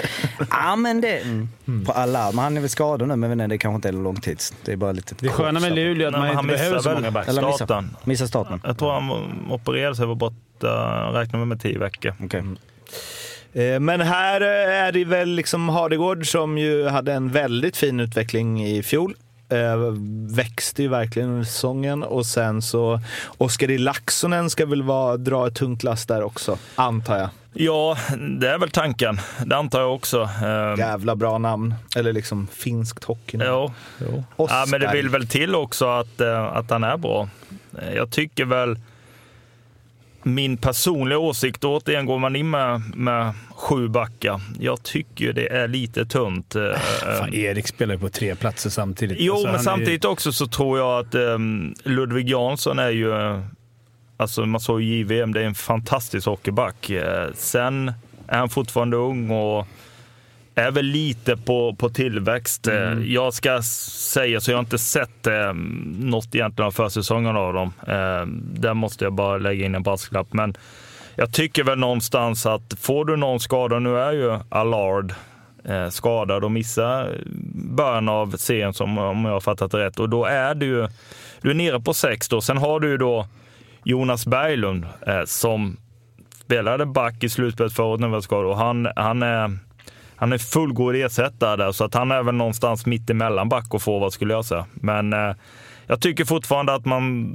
Ja 0.50 0.76
men 0.76 1.00
det... 1.00 1.22
På 1.86 1.92
alla. 1.92 2.32
Men 2.32 2.38
han 2.38 2.56
är 2.56 2.60
väl 2.60 2.70
skadad 2.70 3.08
nu, 3.08 3.16
men 3.16 3.48
det 3.48 3.58
kanske 3.58 3.74
inte 3.74 3.88
är 3.88 3.92
långtids. 3.92 4.54
Det 4.64 4.72
är 4.72 4.76
bara 4.76 4.92
lite 4.92 5.14
Det 5.18 5.28
sköna 5.28 5.60
med 5.60 5.74
Luleå 5.74 6.08
är 6.08 6.12
att 6.12 6.18
man 6.18 6.26
inte 6.26 6.36
han 6.36 6.46
behöver 6.46 6.78
så 6.78 6.92
många 6.92 7.10
backar. 7.10 7.30
Eller 7.30 7.46
missar, 7.46 7.84
missar 8.04 8.26
starten. 8.26 8.60
Jag 8.64 8.78
tror 8.78 8.92
han 8.92 9.10
opererade 9.50 9.96
sig, 9.96 10.06
var 10.06 10.14
borta, 10.14 10.66
räknar 11.12 11.38
med, 11.38 11.48
med 11.48 11.60
tio 11.60 11.78
veckor. 11.78 12.14
Okej. 12.24 12.40
Eh, 12.40 12.46
Men 13.80 14.00
här 14.00 14.40
eh, 14.40 14.74
är 14.86 14.92
det 14.92 15.04
väl 15.04 15.28
liksom 15.28 15.68
Hardegård 15.68 16.26
som 16.30 16.58
ju 16.58 16.88
hade 16.88 17.12
en 17.12 17.28
väldigt 17.28 17.76
fin 17.76 18.00
utveckling 18.00 18.66
i 18.66 18.82
fjol. 18.82 19.14
Eh, 19.48 19.76
växte 20.36 20.82
ju 20.82 20.88
verkligen 20.88 21.28
under 21.28 21.44
säsongen 21.44 22.02
och 22.02 22.26
sen 22.26 22.62
så 22.62 23.00
Oskari 23.38 23.78
Laxonen 23.78 24.50
ska 24.50 24.66
väl 24.66 24.82
vara, 24.82 25.16
dra 25.16 25.46
ett 25.46 25.54
tungt 25.54 25.82
lass 25.82 26.06
där 26.06 26.22
också, 26.22 26.58
antar 26.74 27.18
jag. 27.18 27.28
Ja, 27.52 27.96
det 28.40 28.48
är 28.48 28.58
väl 28.58 28.70
tanken. 28.70 29.20
Det 29.46 29.56
antar 29.56 29.80
jag 29.80 29.94
också. 29.94 30.22
Eh, 30.22 30.78
Jävla 30.78 31.16
bra 31.16 31.38
namn. 31.38 31.74
Eller 31.96 32.12
liksom 32.12 32.46
finskt 32.52 33.04
hockey. 33.04 33.38
Jo. 33.44 33.72
jo. 33.98 34.24
Ja, 34.36 34.64
men 34.68 34.80
det 34.80 34.92
vill 34.92 35.08
väl 35.08 35.28
till 35.28 35.54
också 35.54 35.86
att, 35.88 36.20
eh, 36.20 36.44
att 36.44 36.70
han 36.70 36.84
är 36.84 36.96
bra. 36.96 37.28
Eh, 37.78 37.94
Jag 37.94 38.10
tycker 38.10 38.44
väl 38.44 38.78
min 40.22 40.56
personliga 40.56 41.18
åsikt, 41.18 41.64
återigen 41.64 42.06
går 42.06 42.18
man 42.18 42.36
in 42.36 42.50
med, 42.50 42.82
med 42.96 43.32
sju 43.50 43.88
backar. 43.88 44.40
Jag 44.60 44.82
tycker 44.82 45.32
det 45.32 45.52
är 45.52 45.68
lite 45.68 46.04
tunt. 46.06 46.56
eh, 46.56 46.62
Fan, 47.18 47.34
Erik 47.34 47.66
spelar 47.68 47.94
ju 47.94 48.00
på 48.00 48.08
tre 48.08 48.34
platser 48.34 48.70
samtidigt. 48.70 49.16
Jo, 49.20 49.32
Alltså, 49.34 49.46
men 49.46 49.54
är 49.54 49.58
ju- 49.58 49.64
samtidigt 49.64 50.04
också 50.04 50.32
så 50.32 50.46
tror 50.46 50.78
jag 50.78 50.98
att 51.06 51.14
um, 51.14 51.74
Ludvig 51.84 52.28
Jansson 52.28 52.78
är 52.78 52.90
ju, 52.90 53.12
eh, 53.12 53.40
alltså 54.16 54.46
man 54.46 54.60
såg 54.60 54.82
ju 54.82 54.98
JVM, 54.98 55.32
det 55.32 55.40
är 55.40 55.44
en 55.46 55.54
fantastisk 55.54 56.26
hockeyback. 56.26 56.90
Eh, 56.90 57.28
sen 57.34 57.92
är 58.26 58.38
han 58.38 58.48
fortfarande 58.48 58.96
ung 58.96 59.30
och 59.30 59.66
är 60.60 60.70
väl 60.70 60.84
lite 60.84 61.36
på, 61.36 61.74
på 61.74 61.88
tillväxt. 61.88 62.66
Eh, 62.66 62.80
Mm. 62.80 63.12
Jag 63.12 63.34
ska 63.34 63.62
säga 63.62 64.40
så 64.40 64.50
jag 64.50 64.56
har 64.56 64.62
inte 64.62 64.78
sett 64.78 65.26
eh, 65.26 65.52
något 65.98 66.34
egentligen 66.34 66.66
av 66.66 66.70
försäsongen 66.70 67.36
av 67.36 67.52
dem. 67.52 67.72
Eh, 67.86 68.26
där 68.60 68.74
måste 68.74 69.04
jag 69.04 69.12
bara 69.12 69.38
lägga 69.38 69.66
in 69.66 69.74
en 69.74 69.82
brasklapp. 69.82 70.32
Men 70.32 70.54
jag 71.14 71.32
tycker 71.32 71.64
väl 71.64 71.78
någonstans 71.78 72.46
att 72.46 72.74
får 72.80 73.04
du 73.04 73.16
någon 73.16 73.40
skada, 73.40 73.78
nu 73.78 73.98
är 73.98 74.12
ju 74.12 74.38
Allard 74.48 75.14
eh, 75.64 75.88
skadad 75.88 76.44
och 76.44 76.50
missar 76.50 77.20
början 77.54 78.08
av 78.08 78.36
serien 78.36 78.74
som, 78.74 78.98
om 78.98 79.24
jag 79.24 79.32
har 79.32 79.40
fattat 79.40 79.70
det 79.70 79.78
rätt. 79.78 79.98
Och 80.00 80.08
då 80.08 80.24
är 80.24 80.54
du 80.54 80.88
du 81.42 81.50
är 81.50 81.54
nere 81.54 81.80
på 81.80 81.94
sex 81.94 82.28
då. 82.28 82.40
Sen 82.40 82.58
har 82.58 82.80
du 82.80 82.96
då 82.96 83.26
Jonas 83.84 84.26
Berglund 84.26 84.86
eh, 85.06 85.24
som 85.24 85.76
spelade 86.44 86.86
back 86.86 87.24
i 87.24 87.28
slutspelet 87.28 87.72
förra 87.72 87.86
året 87.86 88.00
när 88.00 88.08
vi 88.08 88.12
var 88.14 88.20
skadade 88.20 88.48
och 88.48 88.56
han, 88.56 88.88
han 88.96 89.22
är 89.22 89.58
han 90.20 90.32
är 90.32 90.38
fullgod 90.38 90.94
ersättare 90.96 91.56
där, 91.56 91.72
så 91.72 91.84
att 91.84 91.94
han 91.94 92.10
är 92.10 92.22
väl 92.22 92.34
någonstans 92.34 92.86
mitt 92.86 93.10
emellan 93.10 93.48
back 93.48 93.74
och 93.74 93.82
forward 93.82 94.12
skulle 94.12 94.34
jag 94.34 94.44
säga. 94.44 94.66
Men 94.74 95.12
eh, 95.12 95.34
jag 95.86 96.00
tycker 96.00 96.24
fortfarande 96.24 96.74
att 96.74 96.84
man 96.84 97.34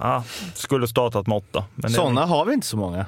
ja, 0.00 0.24
skulle 0.54 0.88
startat 0.88 1.26
med 1.26 1.36
åtta. 1.36 1.64
Sådana 1.88 2.26
har 2.26 2.44
vi 2.44 2.54
inte 2.54 2.66
så 2.66 2.76
många. 2.76 3.06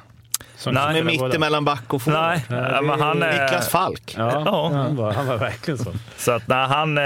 Som 0.56 0.74
Nej, 0.74 0.98
är 0.98 1.04
mitt 1.04 1.20
båda. 1.20 1.34
emellan 1.36 1.64
back 1.64 1.94
och 1.94 2.02
forward. 2.02 2.20
Nej, 2.22 2.42
ja, 2.72 2.80
men 2.82 3.00
han 3.00 3.22
är... 3.22 3.32
Niklas 3.42 3.68
Falk. 3.68 4.14
Ja, 4.18 4.42
Ja. 4.46 4.70
Han, 4.74 4.96
var, 4.96 5.12
han 5.12 5.26
var 5.26 5.36
verkligen 5.36 5.78
så. 5.78 5.92
Så 6.16 6.32
att, 6.32 6.48
nej, 6.48 6.66
han, 6.66 6.98
eh, 6.98 7.04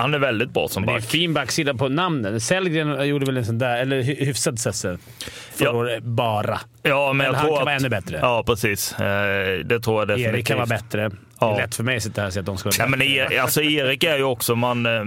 han 0.00 0.14
är 0.14 0.18
väldigt 0.18 0.50
bra 0.50 0.68
som 0.68 0.82
Men 0.82 0.86
det 0.86 0.92
är 0.92 0.96
en 0.96 1.00
back. 1.02 1.10
fin 1.10 1.34
backsida 1.34 1.74
på 1.74 1.88
namnen. 1.88 2.40
Sellgren 2.40 3.08
gjorde 3.08 3.26
väl 3.26 3.36
en 3.36 3.46
sån 3.46 3.58
där, 3.58 3.76
eller 3.76 4.02
hy- 4.02 4.24
hyfsad 4.24 4.58
session 4.58 4.98
förra 5.54 5.92
Ja. 5.92 6.00
bara. 6.00 6.60
Ja, 6.82 7.06
men, 7.12 7.16
Men 7.16 7.26
jag 7.26 7.32
han 7.34 7.42
tror 7.46 7.54
kan 7.56 7.58
att, 7.62 7.66
vara 7.66 7.74
ännu 7.76 7.88
bättre. 7.88 8.18
Ja, 8.22 8.42
precis. 8.46 8.92
Eh, 9.00 9.58
det 9.64 9.80
tror 9.80 9.98
jag 10.00 10.08
definitivt. 10.08 10.34
Erik 10.34 10.46
kan 10.46 10.56
vara 10.56 10.66
bättre. 10.66 11.10
Det 11.38 11.46
Ja. 11.46 11.54
är 11.56 11.60
lätt 11.62 11.74
för 11.74 11.84
mig 11.84 11.96
att 11.96 12.02
sitta 12.02 12.20
här 12.20 12.26
och 12.28 12.32
säga 12.32 12.40
att 12.40 12.46
de 12.46 12.56
ska 12.58 12.68
Ja, 12.68 12.72
vara 12.78 12.88
men 12.88 12.98
bättre. 12.98 13.34
e 13.34 13.38
alltså 13.38 13.62
Erik 13.62 14.04
är 14.04 14.16
ju 14.16 14.22
också, 14.24 14.54
man, 14.56 14.86
eh, 14.86 15.04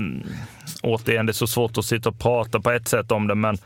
återigen, 0.83 1.25
det 1.25 1.31
är 1.31 1.33
så 1.33 1.48
svårt 1.48 1.77
att 1.77 1.86
sitta 1.86 2.09
och 2.09 2.19
prata 2.19 2.59
på 2.59 2.71
ett 2.71 2.88
sätt 2.88 3.12
om 3.12 3.27
det, 3.27 3.36
men 3.36 3.57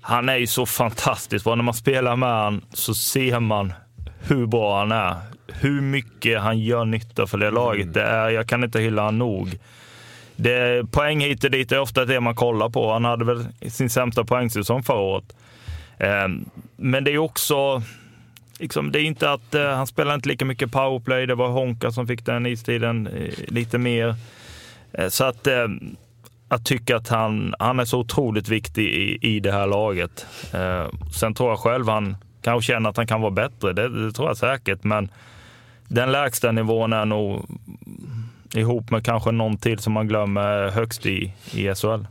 han 0.00 0.28
är 0.28 0.36
ju 0.36 0.46
så 0.46 0.66
fantastisk 0.66 1.44
bra. 1.44 1.54
När 1.54 1.62
man 1.64 1.74
spelar 1.74 2.16
med 2.16 2.28
han 2.28 2.62
så 2.72 2.94
ser 2.94 3.40
man 3.40 3.72
hur 4.20 4.46
bra 4.46 4.78
han 4.78 4.92
är. 4.92 5.14
Hur 5.52 5.80
mycket 5.80 6.40
han 6.40 6.58
gör 6.58 6.84
nytta 6.84 7.26
för 7.26 7.38
det 7.38 7.50
laget. 7.50 7.94
Det 7.94 8.02
är, 8.02 8.28
jag 8.28 8.48
kan 8.48 8.64
inte 8.64 8.80
hylla 8.80 9.02
han 9.04 9.18
nog. 9.18 9.58
Det 10.36 10.90
poäng 10.90 11.20
hit 11.20 11.44
och 11.44 11.50
dit 11.50 11.72
är 11.72 11.78
ofta 11.78 12.04
det 12.04 12.20
man 12.20 12.34
kollar 12.34 12.68
på. 12.68 12.92
Han 12.92 13.04
hade 13.04 13.24
väl 13.24 13.46
sin 13.68 13.90
sämsta 13.90 14.24
poängsäsong 14.24 14.82
förra 14.82 14.98
året. 14.98 15.24
Eh, 15.98 16.28
men 16.76 17.04
det 17.04 17.10
är 17.10 17.18
också, 17.18 17.82
liksom, 18.58 18.92
det 18.92 19.00
är 19.00 19.04
inte 19.04 19.30
att 19.30 19.54
eh, 19.54 19.68
han 19.68 19.86
spelar 19.86 20.14
inte 20.14 20.28
lika 20.28 20.44
mycket 20.44 20.72
powerplay. 20.72 21.26
Det 21.26 21.34
var 21.34 21.48
Honka 21.48 21.90
som 21.90 22.06
fick 22.06 22.26
den 22.26 22.46
istiden 22.46 23.06
eh, 23.06 23.32
lite 23.48 23.78
mer. 23.78 24.14
Eh, 24.92 25.08
så 25.08 25.24
att 25.24 25.46
eh, 25.46 25.66
jag 26.48 26.64
tycker 26.64 26.94
att 26.94 27.08
han, 27.08 27.54
han 27.58 27.80
är 27.80 27.84
så 27.84 27.98
otroligt 27.98 28.48
viktig 28.48 28.84
i, 28.84 29.18
i 29.22 29.40
det 29.40 29.52
här 29.52 29.66
laget. 29.66 30.26
Eh, 30.52 30.86
sen 31.12 31.34
tror 31.34 31.48
jag 31.50 31.58
själv 31.58 31.88
han 31.88 32.16
kanske 32.42 32.72
känner 32.72 32.90
att 32.90 32.96
han 32.96 33.06
kan 33.06 33.20
vara 33.20 33.30
bättre. 33.30 33.72
Det, 33.72 34.06
det 34.06 34.12
tror 34.12 34.28
jag 34.28 34.36
säkert. 34.36 34.84
Men 34.84 35.08
den 35.88 36.12
lägsta 36.12 36.52
nivån 36.52 36.92
är 36.92 37.04
nog 37.04 37.46
ihop 38.54 38.90
med 38.90 39.04
kanske 39.04 39.30
någon 39.32 39.56
till 39.56 39.78
som 39.78 39.92
man 39.92 40.08
glömmer 40.08 40.70
högst 40.70 41.06
i, 41.06 41.32
i 41.52 41.74
SHL. 41.74 42.04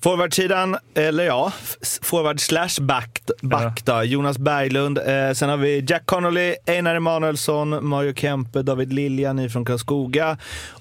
Forwardsidan, 0.00 0.76
eller 0.94 1.24
ja, 1.24 1.52
forward 2.02 2.40
slash 2.40 2.80
back, 2.80 3.20
back 3.42 3.84
då. 3.84 4.02
Jonas 4.02 4.38
Berglund. 4.38 4.98
Eh, 4.98 5.32
sen 5.32 5.48
har 5.48 5.56
vi 5.56 5.84
Jack 5.88 6.06
Connolly, 6.06 6.54
Einar 6.66 6.94
Emanuelsson, 6.94 7.88
Mario 7.88 8.14
Kempe, 8.14 8.62
David 8.62 8.92
Lilja, 8.92 9.32
ny 9.32 9.48
från 9.48 9.64
Karlskoga. 9.64 10.38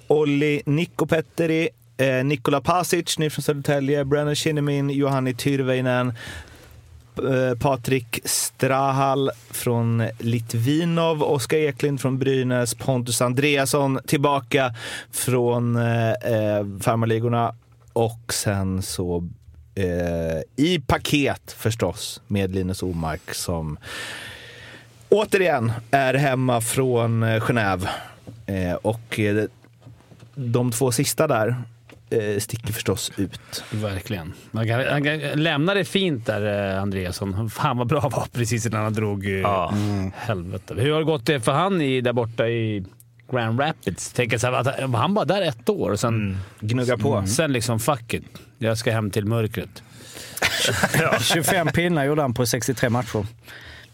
Olli 0.07 0.61
Nikko-Petteri, 0.65 1.69
eh, 1.97 2.25
Nikola 2.25 2.61
Pasic, 2.61 3.17
ny 3.17 3.29
från 3.29 3.43
Södertälje. 3.43 4.05
Brennan 4.05 4.35
Kinnamin, 4.35 4.89
Johanni 4.89 5.33
Tyrväinen. 5.33 6.13
eh, 7.17 7.57
Patrik 7.59 8.19
Strahal 8.25 9.31
från 9.51 10.03
Litvinov, 10.19 11.23
Oskar 11.23 11.57
Eklind 11.57 12.01
från 12.01 12.17
Brynäs, 12.19 12.73
Pontus 12.75 13.21
Andreasson 13.21 13.99
tillbaka 14.07 14.73
från 15.11 15.75
eh, 15.75 16.09
eh, 16.09 16.65
farmarligorna 16.81 17.53
och 17.95 18.33
sen 18.33 18.81
så 18.81 19.29
eh, 19.75 20.65
i 20.65 20.79
paket 20.87 21.51
förstås 21.51 22.21
med 22.27 22.55
Linus 22.55 22.83
Omark 22.83 23.33
som 23.33 23.77
återigen 25.09 25.71
är 25.91 26.13
hemma 26.13 26.61
från 26.61 27.23
eh, 27.23 27.41
Genève. 27.41 27.87
Eh, 28.45 28.73
och 28.73 29.19
eh, 29.19 29.45
de 30.35 30.71
två 30.71 30.91
sista 30.91 31.27
där 31.27 31.55
eh, 32.09 32.39
sticker 32.39 32.73
förstås 32.73 33.11
ut. 33.17 33.63
Verkligen. 33.71 34.33
Han, 34.51 34.69
han 34.69 35.03
kan, 35.03 35.19
lämnade 35.19 35.85
fint 35.85 36.25
där, 36.25 36.75
Andreasson. 36.77 37.49
Fan 37.49 37.77
vad 37.77 37.87
bra 37.87 37.99
han 37.99 38.11
var 38.11 38.27
precis 38.31 38.65
innan 38.65 38.83
han 38.83 38.93
drog. 38.93 39.25
Ja. 39.25 39.73
Helvete. 40.15 40.73
Hur 40.77 40.91
har 40.91 40.99
det 40.99 41.05
gått 41.05 41.25
det 41.25 41.39
för 41.39 41.51
han 41.51 41.81
i, 41.81 42.01
där 42.01 42.13
borta 42.13 42.47
i 42.47 42.85
Grand 43.31 43.59
Rapids? 43.59 44.13
Tänker 44.13 44.37
så 44.37 44.47
här, 44.47 44.53
att 44.53 44.93
han- 44.93 45.13
bara 45.13 45.25
där 45.25 45.41
ett 45.41 45.69
år 45.69 45.91
och 45.91 45.99
sen, 45.99 46.37
Gnugga 46.59 46.97
på. 46.97 47.27
sen 47.27 47.53
liksom 47.53 47.79
fuck 47.79 48.13
it. 48.13 48.23
Jag 48.57 48.77
ska 48.77 48.91
hem 48.91 49.11
till 49.11 49.25
mörkret. 49.25 49.83
25 51.21 51.67
pinnar 51.67 52.03
gjorde 52.05 52.21
han 52.21 52.33
på 52.33 52.45
63 52.45 52.89
matcher. 52.89 53.25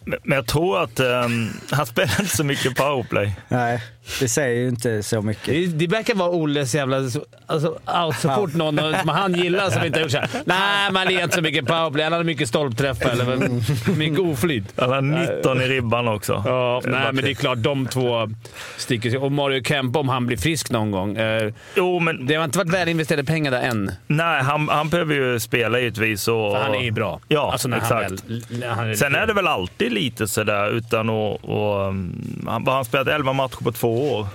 Men 0.06 0.36
jag 0.36 0.48
tror 0.48 0.84
att 0.84 1.00
ehm, 1.00 1.50
han 1.72 1.86
spelar 1.86 2.22
inte 2.22 2.36
så 2.38 2.44
mycket 2.44 2.76
powerplay. 2.76 3.36
Nej, 3.48 3.84
det 4.20 4.30
säger 4.30 4.62
ju 4.62 4.68
inte 4.68 5.04
så 5.04 5.22
mycket. 5.22 5.46
Det, 5.46 5.66
det 5.68 5.88
verkar 5.88 6.16
vara 6.16 6.30
Olles 6.30 6.76
jävla... 6.76 6.98
Alltså, 7.46 7.70
out, 8.06 8.16
så 8.16 8.30
fort 8.30 8.54
någon 8.54 8.78
som 9.00 9.10
han 9.10 9.34
gillar 9.34 9.70
som 9.70 9.86
inte 9.86 10.00
har 10.00 10.04
gjort 10.04 10.12
så 10.12 10.18
här. 10.18 10.30
Nej, 10.46 10.92
man 10.92 11.08
är 11.08 11.24
inte 11.24 11.36
så 11.36 11.42
mycket 11.42 11.66
powerplay. 11.66 12.04
Han 12.04 12.14
hade 12.14 12.26
mycket 12.26 12.48
stolpträffar 12.48 13.10
eller 13.10 13.50
mycket 13.96 14.20
oflyt. 14.20 14.64
Han 14.76 14.92
har 14.92 15.02
19 15.38 15.62
i 15.62 15.68
ribban 15.68 16.08
också. 16.08 16.44
Ja, 16.46 16.82
nej, 16.86 17.14
men 17.14 17.24
det 17.24 17.30
är 17.30 17.34
klart, 17.34 17.58
de 17.58 17.88
två 17.88 18.30
sticker 18.78 19.10
sig. 19.10 19.20
Och 19.20 19.32
Mario 19.32 19.64
Kempe, 19.64 20.00
om 20.00 20.10
han 20.10 20.28
blir 20.28 20.38
frisk 20.38 20.70
någon 20.72 20.92
gång. 20.92 21.18
Eh, 21.18 21.54
Jo, 21.76 22.00
men 22.00 22.26
det 22.26 22.36
har 22.36 22.44
inte 22.44 22.58
varit 22.58 22.74
väl 22.74 22.90
investerade 22.90 23.24
pengar 23.24 23.52
där 23.52 23.62
än. 23.62 23.92
nej, 24.08 24.44
han, 24.44 24.70
han 24.70 24.90
behöver 24.90 25.16
ju 25.16 25.40
spela 25.40 25.80
givetvis. 25.80 26.28
Och, 26.28 26.52
För 26.52 26.64
han 26.64 26.76
är 26.76 26.84
ju 26.84 26.92
bra. 26.92 27.20
Ja, 27.28 27.52
alltså, 27.52 27.68
när 27.68 27.78
exakt. 27.78 28.10
Han 28.10 28.18
väl, 28.28 28.44
när 28.50 28.68
han 28.70 28.90
är 28.90 28.94
Sen 28.94 29.16
är 29.16 29.28
det 29.28 29.34
väl 29.34 29.48
alltid 29.48 29.94
lite 29.94 30.28
sådär 30.28 30.70
utan 30.70 31.10
att... 31.10 31.44
Och, 31.44 31.88
um, 31.88 32.46
han 32.48 32.68
har 32.68 32.84
spelat 32.84 33.08
11 33.08 33.34
matcher 33.34 33.64
på 33.64 33.72
två 33.72 33.91
år. 33.92 34.28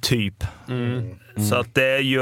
Typ. 0.00 0.44
Så 1.48 1.54
att 1.54 1.74
det 1.74 1.84
är 1.84 2.00
ju... 2.00 2.20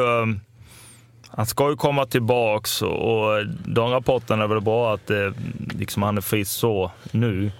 Han 1.29 1.47
ska 1.47 1.71
ju 1.71 1.77
komma 1.77 2.07
tillbaks 2.07 2.83
och, 2.83 3.47
de 3.65 3.91
rapporterna 3.91 4.45
är 4.45 4.49
väl 4.49 4.61
bra 4.61 4.95
att 4.95 5.07
det, 5.07 5.35
liksom 5.79 6.03
han 6.03 6.17
är 6.17 6.21
frisk 6.21 6.51
så 6.53 6.91
nu. 7.11 7.51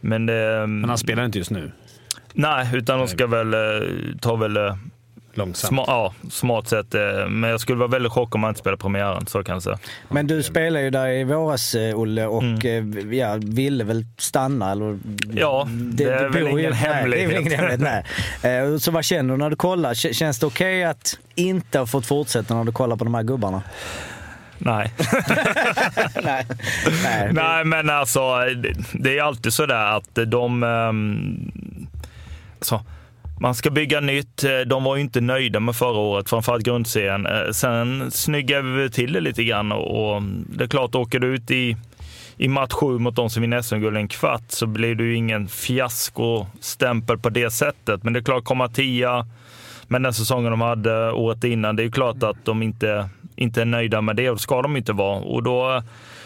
Men 0.00 0.26
det... 0.26 0.66
Men 0.66 0.88
han 0.88 0.98
spelar 0.98 1.24
inte 1.24 1.38
just 1.38 1.50
nu. 1.50 1.72
Nej, 2.32 2.68
utan 2.72 2.98
de 2.98 3.08
ska 3.08 3.26
väl 3.26 3.54
eh, 3.54 3.88
ta 4.20 4.36
väl... 4.36 4.56
Långsamt. 5.34 5.68
Sma, 5.68 5.84
ja, 5.86 6.14
smart 6.30 6.68
sätt. 6.68 6.94
eh, 6.94 7.28
Men 7.28 7.50
jag 7.50 7.60
skulle 7.60 7.78
vara 7.78 7.88
väldigt 7.88 8.12
chockad 8.12 8.34
om 8.34 8.42
han 8.42 8.50
inte 8.50 8.60
spelar 8.60 8.76
premiären, 8.76 9.26
så 9.26 9.44
kan 9.44 9.52
jag 9.52 9.62
säga. 9.62 9.78
Men 10.08 10.26
du 10.26 10.42
spelade 10.42 10.84
ju 10.84 10.90
där 10.90 11.08
i 11.08 11.24
våras, 11.24 11.74
eh, 11.74 11.98
Olle, 11.98 12.26
och 12.26 12.42
Mm. 12.42 12.98
eh, 13.10 13.16
ja, 13.18 13.36
ville 13.42 13.84
väl 13.84 14.06
stanna? 14.18 14.70
Eller, 14.72 14.98
Ja, 15.32 15.68
det 15.70 16.04
är 16.04 16.28
väl 16.28 16.46
ingen 16.48 16.70
nej, 16.70 16.72
hemlighet. 16.72 17.28
Det 17.30 17.34
är 17.34 17.40
väl 17.42 17.46
ingen 17.46 17.60
hemlighet, 17.60 18.04
nej. 18.42 18.78
Så 18.80 18.90
vad 18.90 19.04
känner 19.04 19.34
du 19.34 19.38
när 19.38 19.50
du 19.50 19.56
kollar? 19.56 19.94
Känns 19.94 20.38
det 20.38 20.46
okej 20.46 20.84
att 20.84 21.18
inte 21.34 21.78
ha 21.78 21.86
fått 21.86 22.06
fortsätta 22.06 22.54
när 22.54 22.64
du 22.64 22.72
kollar 22.72 22.96
på 22.96 23.04
de 23.04 23.14
här 23.14 23.22
gubbarna? 23.22 23.62
Nej. 24.58 24.92
nej. 26.22 26.46
nej. 27.04 27.28
Nej, 27.32 27.64
men 27.64 27.90
alltså 27.90 28.38
det, 28.38 28.74
det 28.92 29.18
är 29.18 29.22
alltid 29.22 29.52
sådär 29.52 29.96
att 29.96 30.18
de... 30.26 30.62
Um, 30.62 31.88
alltså, 32.58 32.84
man 33.44 33.54
ska 33.54 33.70
bygga 33.70 34.00
nytt. 34.00 34.44
Eh, 34.44 34.60
de 34.66 34.84
var 34.84 34.96
ju 34.96 35.02
inte 35.02 35.20
nöjda 35.20 35.60
med 35.60 35.76
förra 35.76 35.98
året, 35.98 36.30
framförallt 36.30 36.64
grundserien. 36.64 37.26
Eh, 37.26 37.50
sen 37.52 38.10
snyggade 38.10 38.62
vi 38.62 38.90
till 38.90 39.12
det 39.12 39.20
lite 39.20 39.44
grann 39.44 39.72
och 39.72 39.84
och 39.84 40.16
mm, 40.16 40.44
det 40.48 40.64
är 40.64 40.68
klart, 40.68 40.94
åker 40.94 41.18
du 41.18 41.26
ut 41.26 41.50
i, 41.50 41.76
i 42.36 42.48
match 42.48 42.72
sju 42.72 42.98
mot 42.98 43.16
de 43.16 43.30
som 43.30 43.42
vinner 43.42 43.62
SM-guld 43.62 43.96
i 43.96 44.00
en 44.00 44.08
kvart 44.08 44.44
så 44.48 44.66
blir 44.66 44.94
det 44.94 45.04
ju 45.04 45.14
ingen 45.14 45.48
fiaskostämpel 45.48 47.18
på 47.18 47.30
det 47.30 47.50
sättet. 47.50 48.02
Men 48.02 48.12
det 48.12 48.18
är 48.18 48.24
klart, 48.24 48.44
komma 48.44 48.68
tia 48.68 49.26
med 49.88 50.02
den 50.02 50.12
säsongen 50.12 50.50
de 50.50 50.60
hade 50.60 51.12
året 51.12 51.44
innan, 51.44 51.76
det 51.76 51.82
är 51.82 51.84
ju 51.84 51.90
klart 51.90 52.22
att 52.22 52.44
de 52.44 52.62
inte, 52.62 53.08
inte 53.36 53.60
är 53.60 53.64
nöjda 53.64 54.00
med 54.00 54.16
det 54.16 54.30
och 54.30 54.36
det 54.36 54.42
ska 54.42 54.62
de 54.62 54.76
inte 54.76 54.92
vara. 54.92 55.18
Och 55.18 55.42
då, 55.42 55.82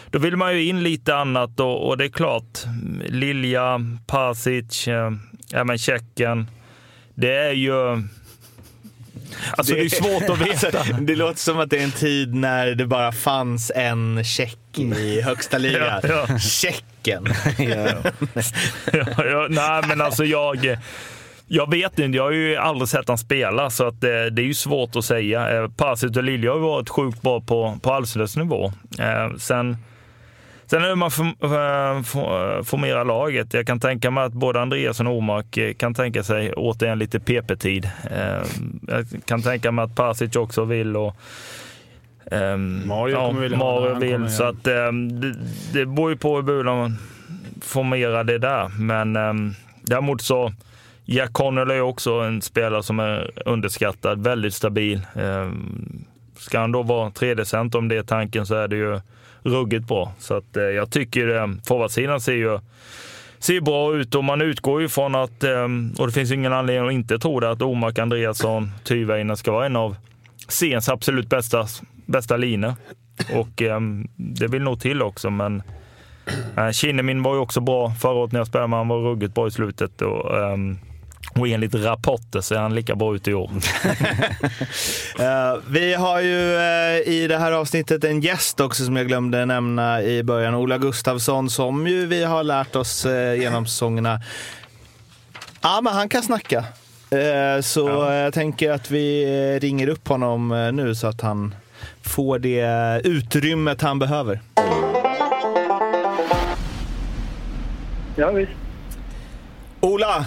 då 0.09 0.19
vill 0.19 0.37
man 0.37 0.53
ju 0.53 0.65
in 0.65 0.83
lite 0.83 1.15
annat 1.15 1.59
och, 1.59 1.87
och 1.87 1.97
det 1.97 2.05
är 2.05 2.09
klart, 2.09 2.65
mm, 2.65 3.01
Lilja, 3.07 3.81
Pasic, 4.07 4.87
eh, 4.87 5.11
även 5.53 5.77
Tjeckien. 5.77 6.47
Det 7.19 7.35
är 7.35 7.51
ju... 7.51 8.03
Alltså 9.51 9.73
det, 9.73 9.81
är 9.81 9.89
svårt 9.89 10.29
att 10.29 10.41
veta. 10.41 10.79
Alltså, 10.79 10.93
det 10.93 11.15
låter 11.15 11.39
som 11.39 11.59
att 11.59 11.69
det 11.69 11.77
är 11.77 11.83
en 11.83 11.91
tid 11.91 12.35
när 12.35 12.67
det 12.75 12.85
bara 12.85 13.11
fanns 13.11 13.71
en 13.75 14.23
tjeck 14.23 14.79
i 14.79 15.21
högsta 15.21 15.57
ligan. 15.57 16.01
Ja, 16.03 16.25
ja. 16.29 16.39
Tjecken. 16.39 17.25
ja, 17.57 19.25
ja, 19.25 19.47
nej, 19.49 19.83
men 19.87 20.01
alltså 20.01 20.25
jag... 20.25 20.77
Jag 21.51 21.71
vet 21.71 21.99
inte, 21.99 22.17
jag 22.17 22.23
har 22.23 22.31
ju 22.31 22.55
aldrig 22.55 22.89
sett 22.89 23.07
han 23.07 23.17
spela 23.17 23.69
så 23.69 23.87
att 23.87 24.01
det, 24.01 24.29
det 24.29 24.41
är 24.41 24.45
ju 24.45 24.53
svårt 24.53 24.95
att 24.95 25.05
säga. 25.05 25.57
Eh, 25.57 25.69
Pasic 25.69 26.17
och 26.17 26.23
Lilja 26.23 26.51
har 26.51 26.57
ju 26.57 26.63
varit 26.63 26.89
sjukt 26.89 27.21
bra 27.21 27.41
på, 27.41 27.77
på 27.81 27.93
allsvensk 27.93 28.35
nivå. 28.35 28.73
Eh, 28.99 29.35
sen, 29.37 29.77
sen 30.69 30.81
hur 30.83 30.95
man 30.95 31.07
eh, 31.07 32.03
for- 32.03 32.63
formerar 32.63 33.05
laget. 33.05 33.53
Jag 33.53 33.67
kan 33.67 33.79
tänka 33.79 34.11
mig 34.11 34.23
att 34.23 34.33
både 34.33 34.61
Andreas 34.61 34.99
och 34.99 35.05
Omark 35.07 35.57
eh, 35.57 35.73
kan 35.73 35.93
tänka 35.93 36.23
sig 36.23 36.53
återigen 36.53 36.99
lite 36.99 37.19
PP-tid. 37.19 37.89
Eh, 38.11 38.43
jag 38.87 39.05
kan 39.25 39.41
tänka 39.41 39.71
mig 39.71 39.85
att 39.85 39.95
Pasic 39.95 40.35
också 40.35 40.65
vill 40.65 40.95
och 40.97 41.15
ehm, 42.31 42.87
Mario 42.87 43.13
ja, 43.13 43.31
vilja- 43.31 43.57
Mario 43.57 43.95
vill. 43.99 44.29
Så 44.31 44.43
att, 44.43 44.67
ehm, 44.67 45.21
det, 45.21 45.35
det 45.73 45.85
beror 45.85 46.09
ju 46.09 46.17
på 46.17 46.35
hur 46.41 46.63
man 46.63 46.97
formerar 47.61 48.23
det 48.23 48.37
där. 48.37 48.67
Men 48.79 49.15
um, 49.15 49.53
däremot 49.81 50.21
så 50.21 50.53
Jack 51.05 51.33
Connell 51.33 51.71
är 51.71 51.81
också 51.81 52.11
en 52.13 52.41
spelare 52.41 52.83
som 52.83 52.99
är 52.99 53.31
underskattad, 53.45 54.23
väldigt 54.23 54.53
stabil. 54.53 55.01
Um, 55.13 56.05
ska 56.39 56.59
han 56.59 56.71
då 56.71 56.83
vara 56.83 57.11
tredje 57.11 57.45
center 57.45 57.79
om 57.79 57.87
det 57.87 57.97
är 57.97 58.03
tanken 58.03 58.45
så 58.45 58.55
är 58.55 58.67
det 58.67 58.75
ju 58.75 58.99
ruggigt 59.43 59.87
bra. 59.87 60.13
Så 60.19 60.37
att, 60.37 60.57
eh, 60.57 60.63
jag 60.63 60.91
tycker 60.91 61.35
eh, 61.35 61.47
forwardsidan 61.67 62.21
ser 62.21 62.33
ju 62.33 62.59
ser 63.39 63.61
bra 63.61 63.95
ut 63.95 64.15
och 64.15 64.23
man 64.23 64.41
utgår 64.41 64.81
ju 64.81 64.89
från 64.89 65.15
att, 65.15 65.43
eh, 65.43 65.67
och 65.97 66.07
det 66.07 66.13
finns 66.13 66.31
ingen 66.31 66.53
anledning 66.53 66.87
att 66.87 66.93
inte 66.93 67.19
tro 67.19 67.39
det, 67.39 67.51
att 67.51 67.61
Omark 67.61 67.99
Andreasson, 67.99 68.71
Tyväinen 68.83 69.37
ska 69.37 69.51
vara 69.51 69.65
en 69.65 69.75
av 69.75 69.95
sens 70.47 70.89
absolut 70.89 71.29
bästa, 71.29 71.67
bästa 72.05 72.37
linor. 72.37 72.73
Och 73.33 73.61
eh, 73.61 73.79
det 74.15 74.47
vill 74.47 74.61
nog 74.61 74.81
till 74.81 75.01
också, 75.01 75.29
men 75.29 75.63
uh, 76.57 76.71
Kinnemin 76.71 77.23
var 77.23 77.33
ju 77.33 77.39
också 77.39 77.61
bra 77.61 77.91
förra 77.91 78.13
året 78.13 78.31
när 78.31 78.39
jag 78.39 78.47
spelade 78.47 78.67
med 78.67 78.79
Han 78.79 78.87
var 78.87 78.97
ruggigt 78.97 79.35
bra 79.35 79.47
i 79.47 79.51
slutet. 79.51 80.01
Och, 80.01 80.31
och 81.35 81.47
enligt 81.47 81.75
rapporter 81.75 82.41
ser 82.41 82.55
han 82.55 82.75
lika 82.75 82.95
bra 82.95 83.15
ut 83.15 83.27
i 83.27 83.33
år. 83.33 83.51
Eh, 85.19 85.55
vi 85.69 85.93
har 85.93 86.21
ju 86.21 86.55
eh, 86.55 87.13
i 87.13 87.27
det 87.29 87.37
här 87.37 87.51
avsnittet 87.51 88.03
en 88.03 88.21
gäst 88.21 88.59
också 88.59 88.85
som 88.85 88.95
jag 88.95 89.07
glömde 89.07 89.45
nämna 89.45 90.03
i 90.03 90.23
början. 90.23 90.55
Ola 90.55 90.77
Gustafsson 90.77 91.49
som 91.49 91.87
ju 91.87 92.05
vi 92.05 92.23
har 92.23 92.43
lärt 92.43 92.75
oss 92.75 93.05
eh, 93.05 93.41
genom 93.41 93.65
säsongerna. 93.65 94.21
Ja, 95.61 95.79
men 95.83 95.93
han 95.93 96.09
kan 96.09 96.23
snacka. 96.23 96.65
Så 97.61 97.89
jag 98.11 98.33
tänker 98.33 98.71
att 98.71 98.91
vi 98.91 99.25
ringer 99.59 99.87
upp 99.87 100.07
honom 100.07 100.69
nu 100.73 100.95
så 100.95 101.07
att 101.07 101.21
han 101.21 101.55
får 102.01 102.39
det 102.39 103.01
utrymmet 103.03 103.81
han 103.81 103.99
behöver. 103.99 104.39
Ja, 108.15 108.31
visst. 108.31 108.51
Ola! 109.79 110.25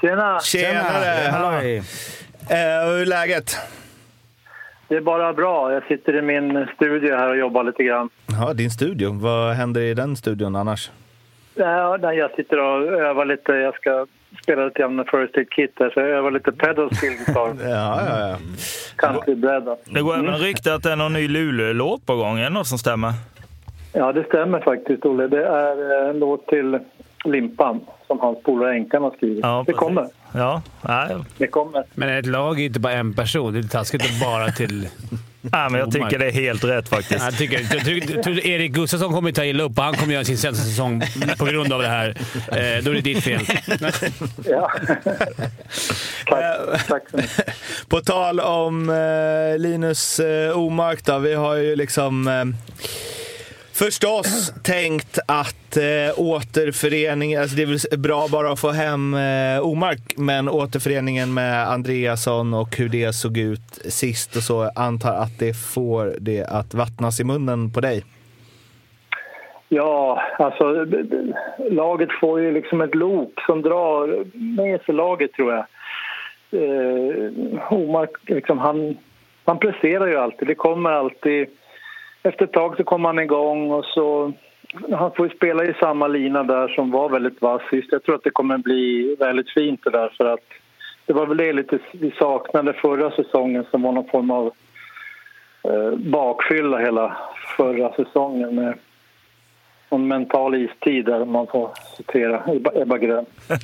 Tjena! 0.00 0.40
Tjenare! 0.40 1.30
Halloj. 1.30 1.76
Eh, 1.76 2.88
hur 2.88 3.00
är 3.02 3.06
läget? 3.06 3.56
Det 4.88 4.96
är 4.96 5.00
bara 5.00 5.32
bra. 5.32 5.72
Jag 5.72 5.84
sitter 5.86 6.16
i 6.16 6.22
min 6.22 6.66
studio 6.74 7.16
här 7.16 7.28
och 7.28 7.36
jobbar 7.36 7.64
lite 7.64 7.82
grann. 7.82 8.08
Ja, 8.40 8.52
din 8.52 8.70
studio. 8.70 9.12
Vad 9.12 9.54
händer 9.54 9.80
i 9.80 9.94
den 9.94 10.16
studion 10.16 10.56
annars? 10.56 10.90
Ja, 11.54 11.98
där 11.98 12.12
jag 12.12 12.30
sitter 12.30 12.58
och 12.58 12.86
övar 12.92 13.24
lite. 13.24 13.52
Jag 13.52 13.74
ska 13.74 14.06
spela 14.42 14.64
lite 14.64 14.78
grann 14.80 14.96
med 14.96 15.06
First 15.10 15.36
Aid 15.36 15.50
Kit 15.50 15.72
här, 15.78 15.90
så 15.90 16.00
jag 16.00 16.08
övar 16.08 16.30
lite 16.30 16.52
pedal 16.52 16.94
steel 16.96 17.12
guitar. 17.26 17.54
Ja, 17.70 18.02
ja, 18.08 18.28
ja. 18.28 18.36
Country 18.96 19.34
bread. 19.34 19.64
då. 19.64 19.78
Det 19.84 20.00
går 20.00 20.18
även 20.18 20.38
rykte 20.38 20.74
att 20.74 20.82
det 20.82 20.92
är 20.92 20.96
någon 20.96 21.12
ny 21.12 21.28
Luleå-låt 21.28 22.06
på 22.06 22.16
gång. 22.16 22.38
Är 22.38 22.44
det 22.44 22.50
något 22.50 22.66
som 22.66 22.78
stämmer? 22.78 23.12
Ja, 23.92 24.12
det 24.12 24.24
stämmer 24.24 24.60
faktiskt, 24.60 25.04
Olle. 25.06 25.26
Det 25.26 25.46
är 25.46 26.02
eh, 26.04 26.10
en 26.10 26.18
låt 26.18 26.46
till 26.46 26.78
Limpan 27.24 27.80
som 28.06 28.20
hans 28.20 28.42
polare 28.42 28.74
Enkan 28.74 29.02
har 29.02 29.10
skrivit. 29.10 29.40
Ja, 29.42 29.64
det 29.66 29.72
kommer. 29.72 30.08
Ja, 30.32 30.62
nej. 30.82 31.16
Det 31.38 31.46
kommer. 31.46 31.84
Men 31.94 32.08
ett 32.08 32.26
lag 32.26 32.60
är 32.60 32.64
inte 32.64 32.80
bara 32.80 32.92
en 32.92 33.14
person. 33.14 33.52
Det 33.52 33.58
är 33.58 33.62
taskigt 33.62 34.02
att 34.02 34.20
bara 34.20 34.52
till... 34.52 34.88
nej 35.40 35.70
men 35.70 35.80
jag 35.80 35.92
tycker 35.92 36.18
det 36.18 36.26
är 36.26 36.32
helt 36.32 36.64
rätt 36.64 36.88
faktiskt. 36.88 37.24
Jag 37.24 37.38
tycker, 37.38 37.60
jag 37.74 37.84
tycker, 37.84 38.30
jag 38.30 38.46
Erik 38.46 38.72
Gustafsson 38.72 39.12
kommer 39.12 39.32
ta 39.32 39.44
illa 39.44 39.64
upp 39.64 39.78
och 39.78 39.84
han 39.84 39.94
kommer 39.94 40.14
göra 40.14 40.24
sin 40.24 40.38
sämsta 40.38 40.64
säsong 40.64 41.02
på 41.38 41.44
grund 41.44 41.72
av 41.72 41.82
det 41.82 41.88
här. 41.88 42.08
Eh, 42.48 42.84
då 42.84 42.90
är 42.90 42.94
det 42.94 43.00
ditt 43.00 43.24
fel. 43.24 43.40
Ja. 44.44 44.70
tack, 46.26 46.86
tack 46.88 47.10
så 47.10 47.16
mycket. 47.16 47.54
På 47.88 48.00
tal 48.00 48.40
om 48.40 48.90
eh, 48.90 49.58
Linus 49.58 50.20
eh, 50.20 50.58
Omark 50.58 51.04
då, 51.04 51.18
vi 51.18 51.34
har 51.34 51.54
ju 51.54 51.76
liksom 51.76 52.28
eh, 52.28 52.44
förstås 53.84 54.52
tänkt 54.64 55.18
att 55.28 55.76
eh, 55.76 56.10
återföreningen, 56.16 57.40
alltså 57.40 57.56
det 57.56 57.62
är 57.62 57.66
väl 57.66 58.00
bra 58.00 58.26
bara 58.32 58.52
att 58.52 58.60
få 58.60 58.70
hem 58.70 59.14
eh, 59.14 59.66
Omark, 59.70 60.02
men 60.16 60.48
återföreningen 60.48 61.34
med 61.34 61.68
Andreasson 61.68 62.54
och 62.54 62.76
hur 62.76 62.88
det 62.88 63.12
såg 63.12 63.38
ut 63.38 63.68
sist 64.00 64.36
och 64.36 64.42
så, 64.42 64.70
antar 64.76 65.14
att 65.14 65.38
det 65.38 65.54
får 65.74 66.14
det 66.20 66.44
att 66.44 66.74
vattnas 66.74 67.20
i 67.20 67.24
munnen 67.24 67.72
på 67.72 67.80
dig. 67.80 68.04
Ja, 69.68 70.22
alltså 70.38 70.86
laget 71.70 72.08
får 72.20 72.40
ju 72.40 72.52
liksom 72.52 72.80
ett 72.80 72.94
lok 72.94 73.32
som 73.46 73.62
drar 73.62 74.24
med 74.58 74.80
sig 74.80 74.94
laget 74.94 75.32
tror 75.32 75.52
jag. 75.52 75.64
Eh, 76.60 77.72
Omark, 77.72 78.10
liksom, 78.26 78.58
han, 78.58 78.96
han 79.44 79.58
presterar 79.58 80.06
ju 80.06 80.16
alltid. 80.16 80.48
Det 80.48 80.54
kommer 80.54 80.90
alltid... 80.90 81.48
Efter 82.22 82.44
ett 82.44 82.52
tag 82.52 82.76
så 82.76 82.84
kommer 82.84 83.08
han 83.08 83.18
igång 83.18 83.70
och 83.70 83.84
så... 83.84 84.32
Han 84.90 85.12
får 85.12 85.28
ju 85.28 85.36
spela 85.36 85.64
i 85.64 85.74
samma 85.80 86.08
lina 86.08 86.42
där 86.42 86.68
som 86.68 86.90
var 86.90 87.08
väldigt 87.08 87.42
vass 87.42 87.62
sist. 87.70 87.88
Jag 87.92 88.02
tror 88.02 88.14
att 88.14 88.24
det 88.24 88.30
kommer 88.30 88.58
bli 88.58 89.16
väldigt 89.18 89.50
fint 89.50 89.80
det 89.84 89.90
där 89.90 90.08
för 90.16 90.24
att 90.24 90.44
det 91.06 91.12
var 91.12 91.26
väl 91.26 91.36
det 91.36 91.52
lite 91.52 91.78
vi 91.92 92.10
saknade 92.10 92.72
förra 92.72 93.10
säsongen 93.10 93.64
som 93.70 93.82
var 93.82 93.92
någon 93.92 94.08
form 94.08 94.30
av 94.30 94.52
eh, 95.62 95.96
bakfylla 95.96 96.78
hela 96.78 97.16
förra 97.56 97.92
säsongen 97.92 98.54
med 98.54 98.74
en 99.90 100.08
mental 100.08 100.54
istid 100.54 101.04
där 101.04 101.24
man 101.24 101.46
får 101.46 101.70
citera 101.96 102.42
Ebba, 102.46 102.70
Ebba 102.74 102.98
Grön. 102.98 103.26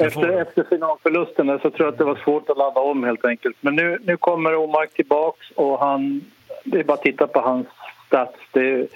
Efter, 0.00 0.28
efter 0.28 0.64
finalförlusten 0.64 1.46
så 1.46 1.70
tror 1.70 1.86
jag 1.86 1.88
att 1.88 1.98
det 1.98 2.04
var 2.04 2.18
svårt 2.24 2.50
att 2.50 2.56
ladda 2.56 2.80
om 2.80 3.04
helt 3.04 3.24
enkelt. 3.24 3.56
Men 3.60 3.76
nu, 3.76 3.98
nu 4.04 4.16
kommer 4.16 4.56
Omark 4.56 4.94
tillbaks 4.94 5.50
och 5.54 5.78
han, 5.78 6.24
det 6.70 6.80
är 6.80 6.84
bara 6.84 6.94
att 6.94 7.02
titta 7.02 7.26
på 7.26 7.40
hans 7.40 7.66
stats. 8.06 8.38
Det, 8.52 8.88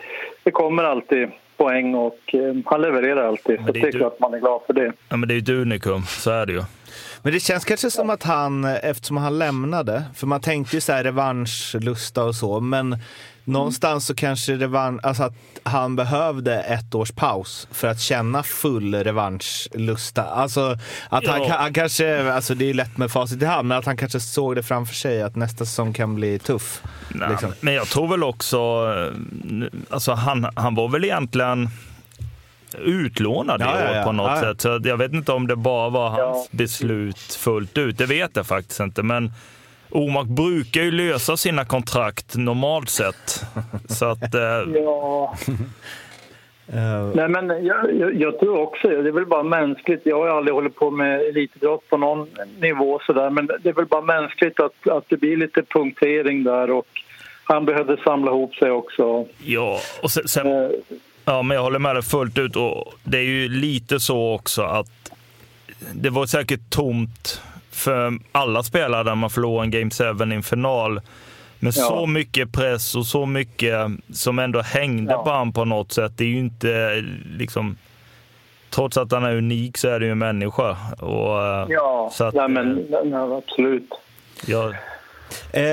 det 0.42 0.50
kommer 0.50 0.84
alltid 0.84 1.28
poäng 1.56 1.94
och 1.94 2.34
eh, 2.34 2.54
han 2.64 2.82
levererar 2.82 3.28
alltid. 3.28 3.58
Så 3.66 3.72
det 3.72 3.80
det 3.80 3.88
är 3.88 3.92
klart 3.92 4.20
man 4.20 4.34
är 4.34 4.38
glad 4.38 4.60
för 4.66 4.72
det. 4.72 4.92
Ja, 5.08 5.16
men 5.16 5.28
det 5.28 5.34
är 5.34 5.36
ju 5.36 5.42
ett 5.42 5.48
unikum, 5.48 6.02
så 6.02 6.30
är 6.30 6.46
det 6.46 6.52
ju. 6.52 6.62
Men 7.22 7.32
det 7.32 7.40
känns 7.40 7.64
kanske 7.64 7.90
som 7.90 8.10
att 8.10 8.22
han, 8.22 8.64
eftersom 8.64 9.16
han 9.16 9.38
lämnade, 9.38 10.02
för 10.14 10.26
man 10.26 10.40
tänkte 10.40 10.76
ju 10.76 10.80
så 10.80 10.92
här 10.92 11.04
revanschlusta 11.04 12.24
och 12.24 12.34
så, 12.34 12.60
men 12.60 12.96
någonstans 13.44 14.06
så 14.06 14.14
kanske 14.14 14.56
revansch, 14.56 15.00
alltså 15.04 15.22
att 15.22 15.34
han 15.62 15.96
behövde 15.96 16.62
ett 16.62 16.94
års 16.94 17.10
paus 17.12 17.68
för 17.70 17.88
att 17.88 18.00
känna 18.00 18.42
full 18.42 18.94
revanschlusta. 18.94 20.22
Alltså 20.24 20.78
att 21.08 21.26
han, 21.26 21.42
Ja. 21.42 21.56
han 21.58 21.72
kanske, 21.72 22.32
alltså 22.32 22.54
det 22.54 22.70
är 22.70 22.74
lätt 22.74 22.96
med 22.96 23.10
facit 23.10 23.42
i 23.42 23.44
hand, 23.44 23.68
men 23.68 23.78
att 23.78 23.86
han 23.86 23.96
kanske 23.96 24.20
såg 24.20 24.56
det 24.56 24.62
framför 24.62 24.94
sig 24.94 25.22
att 25.22 25.36
nästa 25.36 25.64
säsong 25.64 25.92
kan 25.92 26.14
bli 26.14 26.38
tuff. 26.38 26.82
Nej, 27.08 27.28
Liksom. 27.30 27.52
Men 27.60 27.74
jag 27.74 27.86
tror 27.86 28.08
väl 28.08 28.24
också, 28.24 28.58
eh, 28.58 29.66
alltså 29.90 30.12
han, 30.12 30.46
han 30.56 30.74
var 30.74 30.88
väl 30.88 31.04
egentligen 31.04 31.68
utlånad 32.78 33.60
i 33.60 33.64
Ja, 33.64 33.80
ja, 33.80 33.90
år 33.90 33.96
ja. 33.96 34.04
på 34.04 34.12
något 34.12 34.30
Ja, 34.30 34.36
ja. 34.36 34.40
sätt. 34.52 34.60
Så 34.60 34.80
jag 34.84 34.96
vet 34.96 35.12
inte 35.12 35.32
om 35.32 35.46
det 35.46 35.56
bara 35.56 35.88
var 35.88 36.08
hans 36.08 36.20
Ja. 36.20 36.46
beslut 36.50 37.18
fullt 37.18 37.78
ut. 37.78 37.98
Det 37.98 38.06
vet 38.06 38.30
jag 38.34 38.46
faktiskt 38.46 38.80
inte. 38.80 39.02
Men 39.02 39.32
Omark 39.94 40.26
brukar 40.28 40.82
ju 40.82 40.90
lösa 40.90 41.36
sina 41.36 41.64
kontrakt 41.64 42.36
normalt 42.36 42.88
sett. 42.88 43.44
Så 43.88 44.04
att, 44.04 44.34
eh, 44.34 44.40
Ja, 44.74 45.34
Eh, 46.74 47.10
Nej, 47.14 47.28
men 47.28 47.64
jag, 47.66 47.96
jag, 48.00 48.14
jag 48.20 48.38
tror 48.38 48.58
också, 48.58 48.88
det 48.88 49.08
är 49.08 49.12
väl 49.12 49.26
bara 49.26 49.42
mänskligt. 49.42 50.00
Jag 50.04 50.16
har 50.18 50.28
aldrig 50.28 50.54
hållit 50.54 50.76
på 50.76 50.90
med 50.90 51.20
elitidrott 51.20 51.88
på 51.90 51.96
någon 51.96 52.28
nivå 52.60 53.00
sådär, 53.06 53.30
men 53.30 53.46
det 53.62 53.68
är 53.68 53.72
väl 53.72 53.86
bara 53.86 54.20
mänskligt 54.20 54.60
att, 54.60 54.88
att 54.88 55.04
det 55.08 55.16
blir 55.16 55.36
lite 55.36 55.62
punktering 55.62 56.44
där 56.44 56.70
och 56.70 56.86
han 57.44 57.64
behövde 57.64 57.96
samla 58.04 58.30
ihop 58.30 58.54
sig 58.54 58.70
också. 58.70 59.26
ja, 59.44 59.78
och 60.02 60.10
sen, 60.10 60.28
sen, 60.28 60.46
Eh, 60.46 60.70
Ja, 61.24 61.42
men 61.42 61.54
jag 61.54 61.62
håller 61.62 61.78
med 61.78 61.96
dig 61.96 62.02
fullt 62.02 62.38
ut. 62.38 62.56
Och 62.56 62.94
det 63.04 63.18
är 63.18 63.22
ju 63.22 63.48
lite 63.48 64.00
så 64.00 64.34
också 64.34 64.62
att 64.62 65.12
det 65.94 66.10
var 66.10 66.26
säkert 66.26 66.70
tomt 66.70 67.42
för 67.82 68.12
alla 68.32 68.62
spelare 68.62 69.02
där 69.02 69.14
man 69.14 69.30
förlorar 69.30 69.64
en 69.64 69.70
Game 69.70 69.90
7 69.90 70.04
i 70.32 70.34
en 70.34 70.42
final. 70.42 71.00
Men 71.58 71.72
Ja. 71.76 71.82
så 71.88 72.06
mycket 72.06 72.52
press 72.52 72.94
och 72.94 73.06
så 73.06 73.26
mycket 73.26 73.74
som 74.12 74.38
ändå 74.38 74.60
hängde 74.60 75.12
Ja. 75.12 75.22
på 75.24 75.30
honom 75.30 75.52
på 75.52 75.64
något 75.64 75.92
sätt. 75.92 76.12
Det 76.16 76.24
är 76.24 76.28
ju 76.28 76.38
inte 76.38 77.04
liksom... 77.38 77.76
Trots 78.70 78.96
att 78.96 79.12
han 79.12 79.24
är 79.24 79.36
unik 79.36 79.78
så 79.78 79.88
är 79.88 80.00
det 80.00 80.06
ju 80.06 80.12
en 80.12 80.18
människa. 80.18 80.76
Och, 80.98 81.42
eh, 81.42 81.66
Ja, 81.68 82.10
så 82.12 82.24
att, 82.24 82.34
nej, 82.34 82.48
men, 82.48 82.78
eh, 82.94 83.00
nej, 83.04 83.38
absolut. 83.38 83.90
jag, 84.46 84.74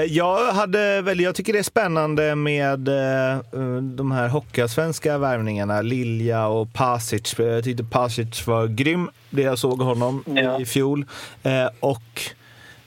jag, 0.07 0.51
hade 0.53 1.01
väl, 1.01 1.19
jag 1.19 1.35
tycker 1.35 1.53
det 1.53 1.59
är 1.59 1.63
spännande 1.63 2.35
med 2.35 2.87
eh, 2.87 3.37
de 3.81 4.11
här 4.11 4.27
hockeyallsvenska 4.27 5.17
värvningarna. 5.17 5.81
Lilja 5.81 6.47
och 6.47 6.73
Pasic. 6.73 7.35
Jag 7.39 7.63
tyckte 7.63 7.83
Pasic 7.83 8.47
var 8.47 8.67
grym, 8.67 9.09
det 9.29 9.41
jag 9.41 9.59
såg 9.59 9.81
honom 9.81 10.23
Ja. 10.27 10.59
i 10.61 10.65
fjol. 10.65 11.05
Eh, 11.43 11.67
och 11.79 12.21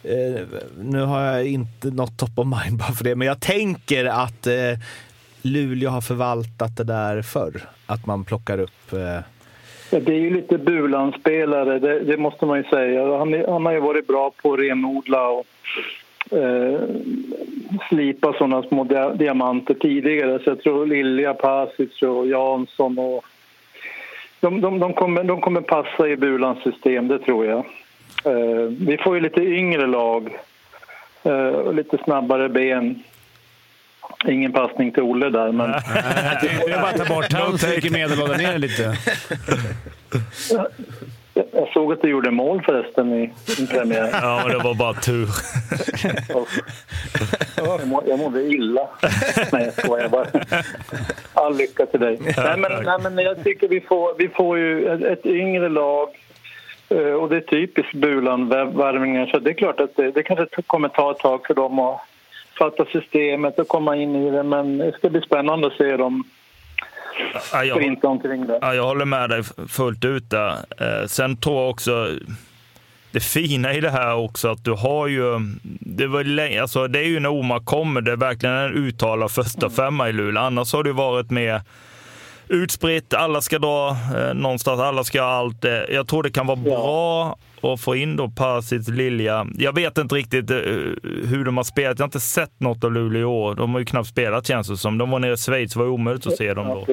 eh, 0.03 0.41
nu 0.81 1.01
har 1.01 1.21
jag 1.23 1.47
inte 1.47 1.91
något 1.91 2.17
top 2.19 2.39
of 2.39 2.47
mind 2.47 2.79
bara 2.79 2.93
för 2.93 3.05
det, 3.05 3.17
men 3.17 3.27
jag 3.29 3.41
tänker 3.41 4.05
att 4.05 4.47
eh, 4.47 4.55
Luleå 5.43 5.91
har 5.91 6.01
förvaltat 6.01 6.77
det 6.77 6.85
där 6.85 7.23
förr. 7.23 7.61
Att 7.87 8.07
man 8.07 8.25
plockar 8.25 8.59
upp 8.61 8.93
eh, 8.93 8.99
Det 10.01 10.13
är 10.13 10.21
ju 10.21 10.31
lite 10.35 10.59
Bulan-spelare, 10.59 11.79
det, 11.79 12.01
det 12.01 12.17
måste 12.17 12.47
man 12.47 12.59
ju 12.59 12.65
säga. 12.65 13.19
Han, 13.19 13.33
han 13.49 13.67
har 13.67 13.73
ju 13.73 13.81
varit 13.81 14.07
bra 14.07 14.33
på 14.43 14.53
att 14.53 14.61
renodla 14.61 15.29
och 15.29 15.47
eh, 16.31 16.81
slipa 17.89 18.33
sådana 18.33 18.63
små 18.63 18.85
dia- 18.85 19.15
diamanter 19.15 19.75
tidigare. 19.75 20.39
Så 20.45 20.51
jag 20.51 20.63
tror 20.63 20.87
Lilja, 20.87 21.35
Pasic 21.35 22.03
och 22.03 22.27
Jansson 22.27 22.99
och... 22.99 23.25
De, 24.41 24.61
de, 24.61 24.79
de, 24.79 24.93
kommer, 24.95 25.25
de 25.25 25.41
kommer 25.41 25.61
passa 25.61 26.09
i 26.09 26.17
Bulans 26.17 26.63
system, 26.63 27.09
det 27.09 27.19
tror 27.19 27.47
jag. 27.47 27.59
Eh, 28.25 28.63
vi 28.81 28.99
får 29.05 29.15
ju 29.15 29.21
lite 29.21 29.41
yngre 29.41 29.87
lag 29.87 30.37
eh, 31.23 31.33
och 31.47 31.75
lite 31.75 31.99
snabbare 32.05 32.49
ben. 32.49 33.03
Ingen 34.29 34.53
passning 34.53 34.93
till 34.93 35.03
Olle 35.03 35.31
där, 35.31 35.53
men... 35.53 35.71
Jag 36.43 36.67
vill 36.67 36.75
bara 36.83 36.93
ta 36.93 37.15
bort 37.15 37.33
han 37.33 37.59
så 37.59 37.69
mycket 37.69 37.93
medelåldern 37.93 38.39
ner 38.39 38.59
lite. 38.59 38.97
Jag- 41.35 41.69
såg 41.73 41.93
att 41.93 42.03
du 42.03 42.09
gjorde 42.09 42.31
mål 42.31 42.63
förresten 42.63 43.13
i 43.13 43.33
din 43.57 43.67
premiär. 43.67 44.09
ja, 44.23 44.41
men 44.47 44.59
det 44.59 44.65
var 44.65 44.75
bara 44.75 44.95
tur. 44.95 45.29
Jag, 47.57 47.87
må, 47.87 48.03
jag 48.07 48.19
mådde 48.19 48.43
illa. 48.43 48.89
Nej, 49.53 49.65
jag 49.65 49.75
skojar 49.75 50.09
bara. 50.09 50.27
All 51.35 51.57
lycka 51.57 51.87
till 51.87 52.01
dig. 52.01 52.19
Nej, 52.37 52.57
men, 52.59 52.73
nej, 52.85 52.99
men 53.11 53.25
jag 53.25 53.45
tycker 53.45 53.69
vi 53.69 53.81
får, 53.81 54.15
vi 54.19 54.29
får 54.29 54.59
ju 54.59 54.89
ett, 55.13 55.27
yngre 55.27 55.69
lag 55.69 56.09
eh, 56.89 57.13
och 57.13 57.29
det 57.29 57.37
är 57.37 57.41
typiskt 57.41 57.95
Bulan-värvningar 57.95 59.27
så 59.27 59.39
det 59.39 59.51
är 59.51 59.55
klart 59.55 59.81
att 59.81 59.97
det, 59.97 60.11
det 60.11 60.23
kanske 60.23 60.63
kommer 60.67 60.89
ta 60.89 61.11
ett 61.11 61.19
tag 61.19 61.47
för 61.47 61.55
dem 61.55 61.79
att 61.79 62.01
fatta 62.59 62.85
systemet 62.85 63.59
och 63.59 63.69
komma 63.69 63.97
in 63.97 64.17
i 64.17 64.31
det 64.31 64.43
men 64.43 64.79
det 64.79 64.93
ska 64.93 65.11
bli 65.11 65.21
spännande 65.21 65.67
att 65.67 65.73
se 65.73 65.97
dem 65.97 66.25
Ja, 67.53 67.65
jag, 67.65 67.77
sprinta 67.77 68.09
omkring 68.09 68.47
där. 68.47 68.59
Ja, 68.61 68.75
jag 68.75 68.85
håller 68.85 69.05
med 69.05 69.31
dig 69.31 69.43
fullt 69.69 70.05
ut 70.05 70.31
där. 70.31 70.51
Eh, 70.53 71.07
sen 71.07 71.37
tror 71.37 71.61
jag 71.61 71.71
också, 71.71 72.09
det 73.13 73.21
fina 73.21 73.75
i 73.75 73.81
det 73.81 73.91
här 73.91 74.15
också 74.15 74.49
att 74.49 74.65
du 74.65 74.73
har 74.73 75.07
ju, 75.07 75.23
det, 75.81 76.07
var 76.07 76.59
alltså 76.61 76.89
det 76.89 76.99
är 76.99 77.09
ju 77.09 77.21
när 77.21 77.29
Omark 77.29 77.65
kommer, 77.65 78.01
det 78.01 78.13
är 78.13 78.17
verkligen 78.17 78.55
en 78.55 78.73
uttalad 78.73 79.31
första 79.31 79.71
femma 79.71 80.09
i 80.09 80.13
Luleå. 80.13 80.43
Annars 80.43 80.73
har 80.73 80.85
det 80.85 80.93
varit 80.93 81.31
mer 81.31 81.61
utspritt, 82.49 83.15
alla 83.15 83.41
ska 83.41 83.59
dra 83.59 83.91
eh, 83.91 84.35
någonstans, 84.35 84.81
alla 84.81 85.05
ska 85.05 85.23
ha 85.23 85.29
allt. 85.29 85.65
Eh, 85.65 85.73
jag 85.73 86.09
tror 86.09 86.23
det 86.23 86.31
kan 86.31 86.47
vara 86.47 86.57
bra 86.57 87.37
att 87.65 87.81
få 87.81 87.97
in 87.97 88.17
då 88.17 88.29
Pasic, 88.31 88.89
Lilja. 88.89 89.47
Jag 89.55 89.75
vet 89.75 89.99
inte 89.99 90.15
riktigt 90.15 90.51
eh, 90.51 90.57
hur 91.29 91.45
de 91.45 91.57
har 91.57 91.65
spelat. 91.65 91.99
Jag 91.99 92.03
har 92.05 92.09
inte 92.09 92.21
sett 92.21 92.61
något 92.61 92.85
av 92.85 92.93
Luleå 92.93 93.21
i 93.21 93.25
år. 93.25 93.55
De 93.55 93.73
har 93.73 93.79
ju 93.79 93.85
knappt 93.85 94.09
spelat 94.09 94.47
känns 94.47 94.69
det 94.69 94.77
som. 94.77 94.99
De 94.99 95.11
var 95.11 95.19
nere 95.19 95.33
i 95.33 95.37
Schweiz, 95.37 95.73
det 95.73 95.79
var 95.79 95.87
omöjligt 95.87 96.27
att 96.27 96.37
se 96.37 96.55
dem 96.55 96.67
då. 96.69 96.87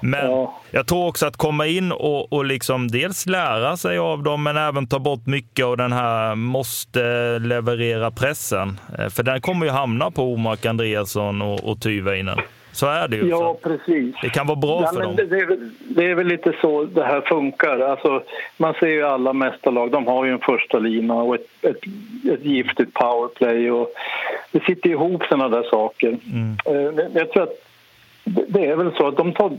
Men 0.00 0.30
Ja. 0.30 0.60
jag 0.70 0.86
tror 0.86 1.06
också 1.06 1.26
att 1.26 1.36
komma 1.36 1.66
in 1.66 1.92
och, 1.92 2.32
och 2.32 2.44
liksom 2.44 2.88
dels 2.88 3.26
lära 3.26 3.76
sig 3.76 3.98
av 3.98 4.22
dem, 4.22 4.42
men 4.42 4.56
även 4.56 4.86
ta 4.86 4.98
bort 4.98 5.26
mycket 5.26 5.64
av 5.64 5.76
den 5.76 5.92
här 5.92 6.34
måste 6.34 7.38
leverera 7.38 8.10
pressen. 8.10 8.80
Eh, 8.98 9.08
För 9.08 9.22
den 9.22 9.40
kommer 9.40 9.66
ju 9.66 9.72
hamna 9.72 10.10
på 10.10 10.32
Omark 10.32 10.66
Andreasson 10.66 11.42
och, 11.42 11.64
och 11.70 11.80
Tyväinen. 11.82 12.38
Så 12.78 12.86
är 12.86 13.08
det 13.08 13.16
ju. 13.16 13.28
Ja, 13.28 13.56
precis. 13.62 14.14
det 14.22 14.28
kan 14.28 14.46
vara 14.46 14.56
bra 14.56 14.80
Ja, 14.82 14.92
för 14.94 15.02
dem. 15.02 15.16
det, 15.16 15.22
är, 15.22 15.46
väl- 15.46 15.70
det 15.80 16.04
är 16.10 16.14
väl 16.14 16.26
lite 16.26 16.52
så 16.60 16.84
det 16.84 17.04
här 17.04 17.20
funkar. 17.20 17.78
Alltså, 17.80 18.22
man 18.56 18.74
ser 18.74 18.86
ju 18.86 19.02
alla 19.02 19.32
mästarlag, 19.32 19.90
de 19.90 20.06
har 20.06 20.24
ju 20.24 20.32
en 20.32 20.38
första 20.38 20.78
lina 20.78 21.14
och 21.14 21.34
ett, 21.34 21.46
ett, 21.62 21.76
ett 22.32 22.44
giftigt 22.44 22.94
powerplay. 22.94 23.70
Och 23.70 23.92
det 24.52 24.64
sitter 24.64 24.90
ihop 24.90 25.22
såna 25.28 25.48
där 25.48 25.62
saker. 25.62 26.08
Eh, 26.66 26.92
men 26.94 27.10
Jag 27.14 27.30
tror 27.32 27.42
att 27.42 27.64
det 28.48 28.66
är 28.66 28.76
väl 28.76 28.92
så 28.96 29.08
att 29.08 29.16
de 29.16 29.32
tar, 29.32 29.52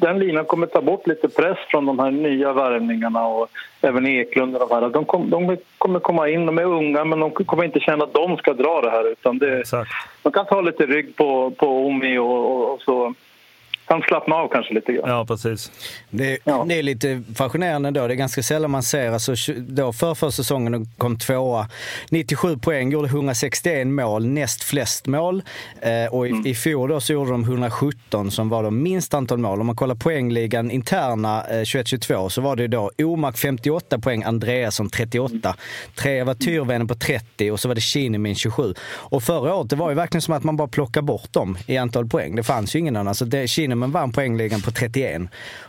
den 0.00 0.18
linan 0.18 0.44
kommer 0.44 0.66
ta 0.66 0.80
bort 0.80 1.06
lite 1.06 1.28
press 1.28 1.58
från 1.70 1.86
de 1.86 1.98
här 1.98 2.10
nya 2.10 2.52
värvningarna 2.52 3.26
och 3.26 3.48
även 3.80 4.06
Eklund 4.06 4.56
och 4.56 4.68
de 4.68 4.74
här. 4.74 4.88
De, 4.88 5.04
kom, 5.04 5.30
de 5.30 5.56
kommer 5.78 6.00
komma 6.00 6.28
in, 6.28 6.46
de 6.46 6.58
är 6.58 6.64
unga 6.64 7.04
men 7.04 7.20
de 7.20 7.30
kommer 7.30 7.64
inte 7.64 7.80
känna 7.80 8.04
att 8.04 8.14
de 8.14 8.36
ska 8.36 8.52
dra 8.52 8.80
det 8.80 8.90
här 8.90 9.12
utan 9.12 9.38
det, 9.38 9.64
de 10.22 10.32
kan 10.32 10.46
ta 10.46 10.60
lite 10.60 10.86
rygg 10.86 11.16
på, 11.16 11.50
på 11.50 11.86
Omi 11.86 12.18
och, 12.18 12.50
och, 12.50 12.74
och 12.74 12.82
så 12.82 13.14
kan 13.88 14.02
slappna 14.02 14.34
av 14.34 14.48
kanske 14.48 14.74
lite 14.74 14.92
grann. 14.92 15.10
Ja, 15.10 15.24
precis. 15.26 15.72
Det, 16.10 16.38
Ja. 16.44 16.64
det 16.68 16.78
är 16.78 16.82
lite 16.82 17.22
fascinerande 17.34 17.90
då. 17.90 18.06
Det 18.06 18.14
är 18.14 18.16
ganska 18.16 18.42
sällan 18.42 18.70
man 18.70 18.82
ser, 18.82 19.12
alltså, 19.12 19.34
då 19.56 19.92
för 19.92 20.14
förra 20.14 20.30
säsongen 20.30 20.86
kom 20.98 21.18
tvåa, 21.18 21.68
97 22.10 22.58
poäng, 22.58 22.90
gjorde 22.92 23.08
161 23.08 23.86
mål, 23.86 24.26
näst 24.26 24.62
flest 24.64 25.06
mål. 25.06 25.42
Eh, 25.80 26.14
och 26.14 26.26
i, 26.26 26.30
Mm. 26.30 26.46
i 26.46 26.54
fjol 26.54 26.88
då 26.90 27.00
så 27.00 27.12
gjorde 27.12 27.30
de 27.30 27.44
117 27.44 28.30
som 28.30 28.48
var 28.48 28.62
de 28.62 28.82
minst 28.82 29.14
antal 29.14 29.38
mål. 29.38 29.60
Om 29.60 29.66
man 29.66 29.76
kollar 29.76 29.94
poängligan 29.94 30.70
interna 30.70 31.44
eh, 31.50 31.54
21-22 31.62 32.28
så 32.28 32.40
var 32.40 32.56
det 32.56 32.66
då 32.68 32.90
Omark 32.98 33.36
58 33.38 33.98
poäng, 33.98 34.22
Andreasson 34.22 34.90
38. 34.90 35.54
Trea 35.98 36.24
var 36.24 36.34
Tyrväinen 36.34 36.88
på 36.88 36.94
30 36.94 37.50
och 37.50 37.60
så 37.60 37.68
var 37.68 37.74
det 37.74 37.80
Kinemin 37.80 38.34
27. 38.34 38.74
Och 38.88 39.22
förra 39.22 39.54
året 39.54 39.70
det 39.70 39.76
var 39.76 39.88
ju 39.88 39.94
verkligen 39.94 40.22
som 40.22 40.34
att 40.34 40.44
man 40.44 40.56
bara 40.56 40.68
plockade 40.68 41.04
bort 41.06 41.32
dem 41.32 41.58
i 41.66 41.76
antal 41.76 42.06
poäng. 42.08 42.36
Det 42.36 42.42
fanns 42.42 42.74
ju 42.76 42.78
ingen 42.78 42.96
annan. 42.96 43.08
Alltså 43.08 43.24
det, 43.24 43.48
Kinemin 43.76 43.90
vann 43.92 44.12
poängligan 44.12 44.60
på 44.62 44.70
31. 44.70 45.22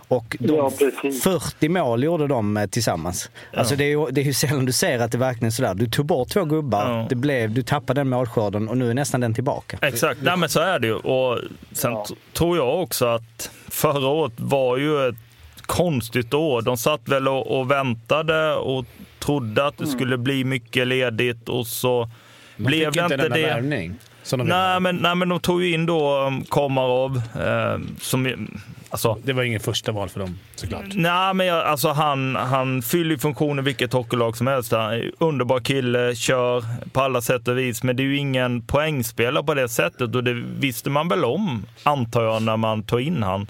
Och 0.08 0.36
de 0.40 0.56
Ja, 0.56 0.72
precis. 0.80 1.24
40 1.24 1.70
mål 1.70 2.04
gjorde 2.04 2.28
de 2.28 2.58
eh, 2.58 2.66
tillsammans. 2.68 3.30
Alltså 3.54 3.76
det 3.76 3.84
är, 3.84 3.88
ju, 3.90 4.06
det 4.12 4.22
är 4.22 4.26
ju 4.26 4.34
sällan 4.34 4.66
du 4.66 4.72
ser 4.72 5.00
att 5.00 5.12
det 5.12 5.18
verkligen 5.18 5.48
är 5.48 5.52
sådär. 5.52 5.74
Du 5.74 5.88
tog 5.90 6.06
bort 6.06 6.30
två 6.30 6.46
gubbar, 6.46 6.90
Ja. 6.92 7.06
det 7.10 7.16
blev, 7.16 7.52
du 7.54 7.64
tappade 7.64 8.00
den 8.00 8.10
målskörden 8.10 8.70
och 8.70 8.78
nu 8.78 8.90
är 8.90 8.94
nästan 8.94 9.22
den 9.22 9.34
tillbaka. 9.34 9.78
Exakt, 9.82 10.22
nej 10.22 10.38
men 10.38 10.50
så 10.50 10.60
är 10.60 10.80
det 10.80 10.88
ju. 10.88 10.94
Och 10.94 11.40
sen 11.72 11.94
t- 11.94 12.14
tror 12.34 12.58
jag 12.58 12.82
också 12.82 13.06
att 13.06 13.52
förra 13.68 14.08
året 14.08 14.34
var 14.36 14.78
ju 14.78 15.08
ett 15.10 15.16
konstigt 15.62 16.34
år. 16.34 16.62
De 16.62 16.78
satt 16.78 17.02
väl 17.10 17.28
och, 17.28 17.60
och 17.60 17.72
väntade 17.72 18.56
och 18.56 18.86
trodde 19.20 19.66
att 19.68 19.78
det 19.78 19.84
Mm. 19.84 19.96
skulle 19.96 20.18
bli 20.18 20.44
mycket 20.44 20.88
ledigt 20.88 21.50
och 21.50 21.68
så 21.68 22.10
De 22.58 22.64
blev 22.64 22.92
det 22.92 23.02
inte 23.04 23.30
det. 23.30 23.86
Som 24.28 24.40
de. 24.40 24.48
Nej 24.48 24.80
men, 24.80 24.96
nej, 24.96 25.16
men 25.16 25.30
de 25.30 25.40
tog 25.40 25.64
ju 25.64 25.74
in 25.74 25.86
då 25.86 26.26
um, 26.28 26.44
Komarov 26.44 27.22
eh, 27.36 27.80
som 28.00 28.48
Alltså, 28.90 29.18
Det 29.24 29.34
var 29.34 29.44
ingen 29.44 29.60
första 29.60 29.92
val 29.92 30.10
för 30.10 30.20
dem 30.20 30.40
såklart. 30.56 30.84
Nej, 30.96 31.34
men 31.34 31.48
jag, 31.48 31.66
alltså 31.66 31.88
han, 31.88 32.36
han 32.36 32.82
fyller 32.82 33.18
funktionen 33.18 33.66
vilket 33.66 33.94
hockeylag 33.94 34.38
som 34.38 34.48
helst. 34.48 34.72
Han 34.72 34.94
är 34.94 35.12
underbar 35.20 35.60
kille, 35.60 36.16
kör 36.16 36.64
på 36.94 37.02
alla 37.02 37.22
sätt 37.22 37.48
och 37.48 37.58
vis. 37.58 37.84
Men 37.84 37.96
det 37.96 38.04
är 38.04 38.06
ju 38.06 38.18
ingen 38.18 38.62
poängspelare 38.62 39.44
på 39.44 39.54
det 39.54 39.70
sättet 39.70 40.16
och 40.16 40.24
det 40.24 40.34
visste 40.60 40.90
man 40.90 41.08
väl 41.08 41.26
om, 41.26 41.66
antar 41.84 42.24
jag, 42.24 42.42
när 42.42 42.58
man 42.58 42.84
tog 42.84 43.02
in 43.02 43.24
han. 43.24 43.48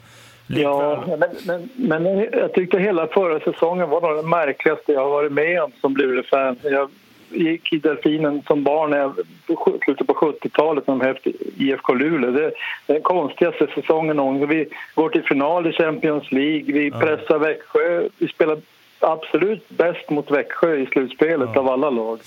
Ja, 0.47 1.03
men, 1.07 1.29
men, 1.45 1.69
men 1.75 2.19
jag 2.19 2.53
tyckte 2.53 2.79
hela 2.79 3.07
förra 3.07 3.39
säsongen 3.39 3.89
var 3.89 4.01
nog 4.01 4.15
den 4.15 4.29
märkligaste 4.29 4.91
jag 4.91 5.01
har 5.01 5.09
varit 5.09 5.31
med 5.31 5.63
om 5.63 5.71
som 5.81 5.97
Luleå-fan. 5.97 6.55
Jag 6.63 6.89
gick 7.29 7.73
i 7.73 7.77
Delfinen 7.77 8.41
som 8.47 8.63
barn 8.63 8.89
när 8.89 8.97
jag, 8.97 9.15
på 9.47 9.55
sju- 9.55 9.79
slutet 9.85 10.07
på 10.07 10.13
70-talet 10.13 10.87
när 10.87 10.95
de 10.95 11.05
hette 11.05 11.31
IFK 11.57 11.93
Luleå. 11.93 12.31
Det 12.31 12.43
är 12.45 12.51
den 12.85 13.01
konstigaste 13.01 13.67
säsongen 13.75 14.15
någonsin. 14.15 14.49
Vi 14.49 14.69
går 14.95 15.09
till 15.09 15.23
final 15.23 15.67
i 15.67 15.71
Champions 15.71 16.31
League, 16.31 16.73
vi 16.73 16.91
pressar 16.91 17.39
Växjö. 17.39 18.03
Vi 18.17 18.27
spelar 18.27 18.57
absolut 18.99 19.69
bäst 19.69 20.09
mot 20.09 20.31
Växjö 20.31 20.75
i 20.75 20.85
slutspelet 20.85 21.57
av 21.57 21.69
alla 21.69 21.89
lag. 21.89 22.19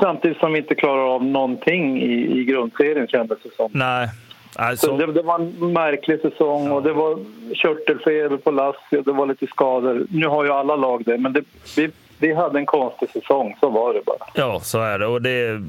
Samtidigt 0.00 0.38
som 0.38 0.52
vi 0.52 0.58
inte 0.58 0.74
klarar 0.74 1.14
av 1.14 1.24
någonting 1.24 2.02
i, 2.02 2.38
i 2.40 2.44
grundserien 2.44 3.06
kändes 3.08 3.38
det 3.42 3.54
som. 3.56 3.70
Nej, 3.74 4.08
Så 4.52 4.60
alltså, 4.62 4.96
det, 4.96 5.12
det 5.12 5.22
var 5.22 5.34
en 5.34 5.72
märklig 5.72 6.20
säsong 6.20 6.70
och 6.70 6.82
det 6.82 6.92
var 6.92 7.18
körtelfeber 7.54 8.36
på 8.36 8.50
Lazio, 8.50 9.02
det 9.04 9.12
var 9.12 9.26
lite 9.26 9.46
skador. 9.46 10.06
Nu 10.10 10.26
har 10.26 10.44
ju 10.44 10.50
alla 10.50 10.76
lag 10.76 11.02
det, 11.04 11.18
men 11.18 11.32
det, 11.32 11.42
vi, 11.76 11.90
vi 12.18 12.34
hade 12.34 12.58
en 12.58 12.66
konstig 12.66 13.10
säsong, 13.10 13.56
så 13.60 13.70
var 13.70 13.94
det 13.94 14.00
bara. 14.06 14.18
ja, 14.34 14.60
så 14.60 14.80
är 14.82 14.98
det. 14.98 15.06
Och 15.06 15.22
det, 15.22 15.62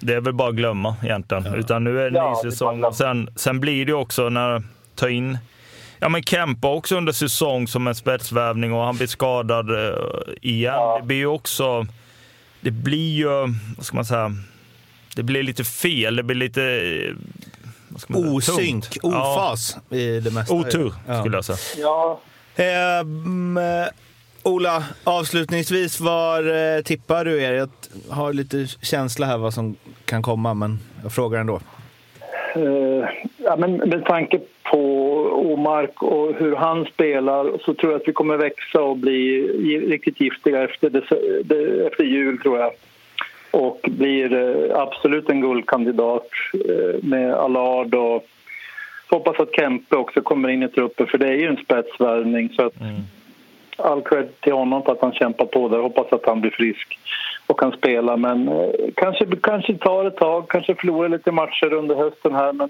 det 0.00 0.14
är 0.14 0.20
väl 0.20 0.32
bara 0.34 0.48
att 0.48 0.54
glömma 0.54 0.96
egentligen. 1.02 1.54
Utan 1.54 1.84
nu 1.84 1.98
är 2.00 2.02
det 2.10 2.18
en 2.18 2.24
Ja, 2.24 2.40
ny 2.44 2.50
säsong. 2.50 2.84
Och 2.84 2.94
sen, 2.96 3.30
sen 3.36 3.60
blir 3.60 3.86
det 3.86 3.92
också 3.94 4.28
när 4.28 4.62
ta 4.94 5.08
in 5.08 5.38
Ja 6.02 6.08
men 6.08 6.22
Kempa 6.22 6.68
också 6.72 6.96
under 6.96 7.12
säsong 7.12 7.68
som 7.68 7.86
en 7.86 7.94
spetsvärvning 7.94 8.72
och 8.72 8.84
han 8.84 8.96
blir 8.96 9.06
skadad 9.06 9.70
eh, 9.88 9.94
igen. 10.42 10.74
Ja. 10.74 10.98
Det 11.00 11.06
blir 11.06 11.16
ju 11.16 11.26
också... 11.26 11.86
Det 12.60 12.70
blir 12.70 13.14
ju, 13.14 13.26
vad 13.76 13.86
ska 13.86 13.96
man 13.96 14.04
säga, 14.04 14.32
det 15.16 15.22
blir 15.22 15.42
lite 15.42 15.64
fel. 15.64 16.16
Det 16.16 16.22
blir 16.22 16.36
lite... 16.36 16.62
eh, 16.62 17.14
Vad 17.88 18.00
ska 18.00 18.12
man 18.12 18.22
säga, 18.22 18.54
Osynk, 18.54 18.84
tungt. 18.90 18.98
Ja, 19.14 19.34
ofas 19.34 19.76
i 19.90 20.20
det 20.20 20.30
mesta. 20.30 20.54
otur 20.54 20.92
Ja. 21.06 21.20
skulle 21.20 21.36
jag 21.36 21.44
säga. 21.44 21.58
Ja, 21.78 22.20
Ehm, 22.56 23.56
eh, 23.56 23.86
Ola, 24.44 24.84
avslutningsvis, 25.04 26.00
var 26.00 26.42
eh, 26.76 26.82
tippar 26.82 27.24
du 27.24 27.42
er? 27.42 27.52
Jag 27.52 27.68
har 28.10 28.32
lite 28.32 28.66
känsla 28.82 29.26
här 29.26 29.38
vad 29.38 29.54
som 29.54 29.76
kan 30.04 30.22
komma, 30.22 30.54
men 30.54 30.78
jag 31.02 31.12
frågar 31.12 31.40
ändå. 31.40 31.60
eh, 32.54 33.08
ja 33.38 33.56
men 33.56 33.76
med 33.76 34.04
tanke 34.04 34.40
på 34.70 34.80
Omark 35.52 36.02
och 36.02 36.34
hur 36.34 36.56
han 36.56 36.84
spelar 36.84 37.58
så 37.64 37.74
tror 37.74 37.92
jag 37.92 38.00
att 38.00 38.08
vi 38.08 38.12
kommer 38.12 38.36
växa 38.36 38.82
och 38.82 38.96
bli 38.96 39.42
riktigt 39.88 40.20
giftiga 40.20 40.62
efter, 40.62 40.90
det, 40.90 41.02
det, 41.44 41.86
efter 41.86 42.04
jul, 42.04 42.38
tror 42.38 42.58
jag. 42.58 42.72
Och 43.50 43.80
blir 43.88 44.32
eh, 44.34 44.76
absolut 44.80 45.28
en 45.28 45.40
guldkandidat 45.40 46.28
med 47.02 47.34
Allard 47.34 47.94
och 47.94 48.26
hoppas 49.08 49.40
att 49.40 49.54
Kempe 49.54 49.96
också 49.96 50.20
kommer 50.20 50.48
in 50.48 50.62
i 50.62 50.68
truppen 50.68 51.06
för 51.06 51.18
det 51.18 51.28
är 51.28 51.34
ju 51.34 51.46
en 51.46 51.56
spetsvärvning. 51.64 52.48
Så 52.56 52.62
att 52.66 52.74
all 53.80 54.02
cred 54.02 54.40
till 54.40 54.52
honom 54.52 54.82
för 54.82 54.92
att 54.92 55.00
han 55.00 55.12
kämpar 55.12 55.46
på 55.46 55.68
där. 55.68 55.78
Hoppas 55.78 56.12
att 56.12 56.26
han 56.26 56.40
blir 56.40 56.50
frisk 56.50 56.98
och 57.46 57.60
kan 57.60 57.72
spela. 57.72 58.16
Men 58.16 58.48
eh, 58.48 58.70
kanske, 58.96 59.26
kanske 59.42 59.74
tar 59.74 60.04
ett 60.04 60.16
tag, 60.16 60.48
kanske 60.48 60.74
förlorar 60.74 61.08
lite 61.08 61.32
matcher 61.32 61.72
under 61.72 61.94
hösten 61.94 62.34
här. 62.34 62.52
Men, 62.52 62.68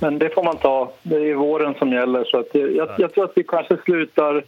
men 0.00 0.18
det 0.18 0.34
får 0.34 0.44
man 0.44 0.56
ta. 0.56 0.92
Det 1.02 1.30
är 1.30 1.34
våren 1.34 1.74
som 1.78 1.92
gäller. 1.92 2.24
Så 2.24 2.38
att 2.38 2.48
jag, 2.52 2.76
jag, 2.76 2.88
jag 2.98 3.14
tror 3.14 3.24
att 3.24 3.32
vi 3.36 3.42
kanske 3.42 3.76
slutar... 3.84 4.44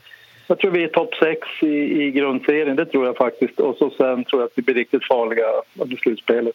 Jag 0.51 0.59
tror 0.59 0.71
vi 0.71 0.85
är 0.85 0.89
topp 0.89 1.15
sex 1.15 1.49
i, 1.63 2.03
i 2.03 2.11
grundserien, 2.11 2.77
det 2.77 2.87
tror 2.87 3.07
jag 3.07 3.17
faktiskt. 3.17 3.61
Och 3.61 3.77
så 3.77 3.91
sen 3.91 4.25
tror 4.25 4.43
jag 4.43 4.47
att 4.47 4.53
vi 4.55 4.63
blir 4.63 4.75
riktigt 4.75 5.05
farliga 5.05 5.47
under 5.79 5.97
slutspelet. 5.97 6.55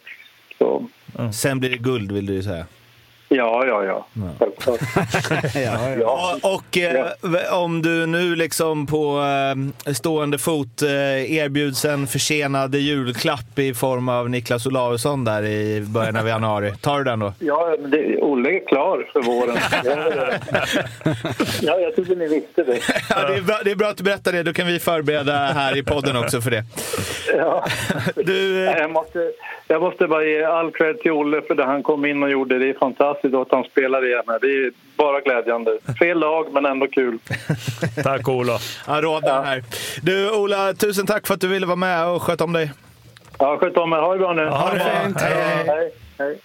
Så, 0.57 0.85
mm. 1.19 1.33
Sen 1.33 1.59
blir 1.59 1.69
det 1.69 1.77
guld, 1.77 2.11
vill 2.11 2.25
du 2.25 2.43
säga 2.43 2.65
ja, 3.37 3.65
ja, 3.65 3.83
ja. 3.83 4.05
Självklart. 4.39 4.79
ja. 5.55 6.37
Och, 6.43 6.53
och 6.53 6.77
eh, 6.77 7.61
om 7.63 7.81
du 7.81 8.05
nu 8.05 8.35
liksom 8.35 8.87
på 8.87 9.19
eh, 9.87 9.93
stående 9.93 10.37
fot 10.37 10.81
eh, 10.81 11.33
erbjuds 11.37 11.85
en 11.85 12.07
försenad 12.07 12.75
julklapp 12.75 13.59
i 13.59 13.73
form 13.73 14.09
av 14.09 14.29
Niklas 14.29 14.65
Olausson 14.65 15.23
där 15.25 15.43
i 15.43 15.81
början 15.81 16.15
av 16.15 16.27
januari, 16.27 16.73
tar 16.81 16.97
du 16.97 17.03
den 17.03 17.19
då? 17.19 17.33
Ja, 17.39 17.75
men 17.81 17.91
det, 17.91 18.17
Olle 18.17 18.49
är 18.49 18.67
klar 18.67 19.09
för 19.13 19.21
våren. 19.21 19.57
ja, 21.61 21.79
jag 21.79 21.95
trodde 21.95 22.15
ni 22.15 22.27
visste 22.27 22.63
det. 22.63 22.79
Ja, 23.09 23.27
det, 23.27 23.35
är 23.35 23.41
bra, 23.41 23.59
det 23.63 23.71
är 23.71 23.75
bra 23.75 23.87
att 23.87 23.97
du 23.97 24.03
berättar 24.03 24.31
det, 24.31 24.43
då 24.43 24.53
kan 24.53 24.67
vi 24.67 24.79
förbereda 24.79 25.33
här 25.33 25.77
i 25.77 25.83
podden 25.83 26.17
också 26.17 26.41
för 26.41 26.51
det. 26.51 26.63
Ja. 27.37 27.65
Du, 28.15 28.67
eh, 28.67 28.77
Jag, 28.77 28.91
måste, 28.91 29.31
jag 29.73 29.81
måste 29.81 30.07
bara 30.07 30.23
ge 30.23 30.43
all 30.43 30.71
cred 30.71 30.99
till 30.99 31.11
Olle 31.11 31.41
för 31.41 31.55
det 31.55 31.65
han 31.65 31.83
kom 31.83 32.05
in 32.05 32.23
och 32.23 32.29
gjorde. 32.29 32.59
Det 32.59 32.69
är 32.69 32.73
fantastiskt 32.73 33.35
att 33.35 33.51
han 33.51 33.63
spelar 33.63 34.05
igen. 34.05 34.23
här. 34.27 34.39
Det 34.39 34.47
är 34.47 34.71
bara 34.97 35.21
glädjande. 35.21 35.77
Fel 35.99 36.19
lag, 36.19 36.47
men 36.51 36.65
ändå 36.65 36.87
kul. 36.87 37.19
Tack 38.03 38.27
Ola. 38.27 38.57
Ja, 38.87 39.01
råden 39.01 39.45
här. 39.45 39.63
Du 40.01 40.31
Ola, 40.31 40.73
tusen 40.73 41.05
tack 41.05 41.27
för 41.27 41.33
att 41.33 41.41
du 41.41 41.47
ville 41.47 41.65
vara 41.65 41.75
med 41.75 42.07
och 42.07 42.21
sköta 42.21 42.43
om 42.43 42.53
dig. 42.53 42.71
Ja, 43.39 43.57
sköt 43.57 43.77
om 43.77 43.93
er. 43.93 43.97
Ha 43.97 44.13
det 44.13 44.19
bra 44.19 44.33
nu. 44.33 44.45
Ha 44.45 44.73
det 44.73 44.79
fint. 44.79 45.21
Hej, 45.21 45.65
hej. 45.67 45.91
hej. 46.17 46.37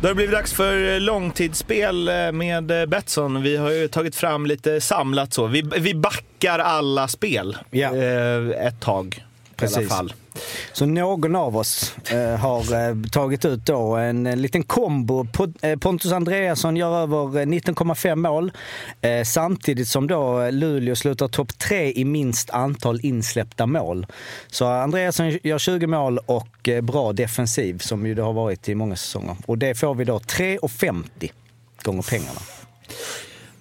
Då 0.00 0.08
har 0.08 0.10
det 0.10 0.14
blivit 0.14 0.34
dags 0.34 0.52
för 0.52 1.00
långtidsspel 1.00 2.08
eh, 2.08 2.32
med 2.32 2.70
eh, 2.70 2.86
Betsson. 2.86 3.42
Vi 3.42 3.56
har 3.56 3.70
ju 3.70 3.88
tagit 3.88 4.16
fram 4.16 4.46
lite 4.46 4.80
samlat 4.80 5.32
så. 5.32 5.46
Vi, 5.46 5.62
vi 5.78 5.94
backar 5.94 6.58
alla 6.58 7.08
spel 7.08 7.56
eh, 7.72 8.66
ett 8.66 8.80
tag. 8.80 9.24
I 9.62 9.74
alla 9.74 9.88
fall. 9.88 10.14
Så 10.72 10.86
någon 10.86 11.36
av 11.36 11.56
oss 11.56 11.94
eh, 12.10 12.36
har 12.36 12.88
eh, 12.88 12.96
tagit 13.10 13.44
ut 13.44 13.66
då 13.66 13.96
en, 13.96 14.26
en 14.26 14.42
liten 14.42 14.62
kombo. 14.62 15.26
Eh, 15.60 15.78
Pontus 15.78 16.12
Andreasson 16.12 16.76
gör 16.76 17.02
över 17.02 17.40
eh, 17.40 17.46
19,5 17.46 18.16
mål 18.16 18.52
eh, 19.00 19.24
samtidigt 19.24 19.88
som 19.88 20.06
då 20.06 20.50
Luleå 20.50 20.96
slutar 20.96 21.28
topp 21.28 21.58
tre 21.58 21.92
i 21.92 22.04
minst 22.04 22.50
antal 22.50 23.00
insläppta 23.02 23.66
mål. 23.66 24.06
Så 24.46 24.66
Andreasson 24.66 25.38
gör 25.42 25.58
20 25.58 25.86
mål 25.86 26.18
och 26.26 26.68
eh, 26.68 26.80
bra 26.80 27.12
defensiv 27.12 27.78
som 27.78 28.06
ju 28.06 28.14
det 28.14 28.22
har 28.22 28.32
varit 28.32 28.68
i 28.68 28.74
många 28.74 28.96
säsonger. 28.96 29.36
Och 29.46 29.58
det 29.58 29.74
får 29.74 29.94
vi 29.94 30.04
då 30.04 30.18
3,50 30.18 31.30
gånger 31.82 32.02
pengarna. 32.02 32.40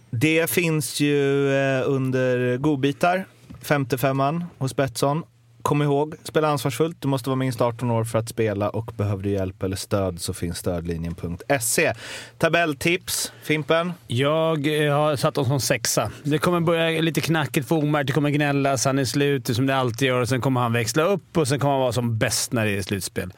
Det 0.10 0.50
finns 0.50 1.00
ju 1.00 1.54
eh, 1.54 1.84
under 1.86 2.58
godbitar, 2.58 3.26
55an 3.64 4.46
hos 4.58 4.76
Betsson. 4.76 5.24
Kom 5.62 5.82
ihåg, 5.82 6.16
spela 6.24 6.48
ansvarsfullt. 6.48 6.98
Du 7.02 7.08
måste 7.08 7.30
vara 7.30 7.36
minst 7.38 7.62
18 7.62 7.92
år 7.92 8.04
för 8.04 8.20
att 8.20 8.30
spela 8.30 8.70
och 8.70 8.92
behöver 8.98 9.24
du 9.24 9.30
hjälp 9.30 9.64
eller 9.64 9.76
stöd 9.76 10.22
så 10.22 10.34
finns 10.34 10.58
stödlinjen.se. 10.58 11.94
Tabelltips, 12.38 13.32
Fimpen? 13.44 13.94
Jag 14.08 14.86
eh, 14.86 14.94
har 14.94 15.16
satt 15.16 15.34
dem 15.36 15.46
som 15.46 15.60
sexa. 15.60 16.12
Det 16.24 16.38
kommer 16.38 16.60
börja 16.60 17.02
lite 17.02 17.22
knackigt 17.22 17.68
för 17.68 17.76
Omar. 17.76 18.04
Det 18.04 18.14
kommer 18.14 18.30
gnällas. 18.30 18.86
Han 18.86 19.00
är 19.00 19.06
slut 19.06 19.56
som 19.56 19.66
det 19.66 19.76
alltid 19.76 20.08
gör. 20.08 20.22
Och 20.22 20.30
sen 20.30 20.42
kommer 20.42 20.62
han 20.62 20.74
växla 20.74 21.04
upp 21.04 21.38
och 21.38 21.48
sen 21.48 21.60
kommer 21.60 21.72
han 21.72 21.82
vara 21.82 21.92
som 21.92 22.18
bäst 22.18 22.52
när 22.52 22.66
det 22.66 22.72
är 22.78 22.82
slutspel. 22.82 23.34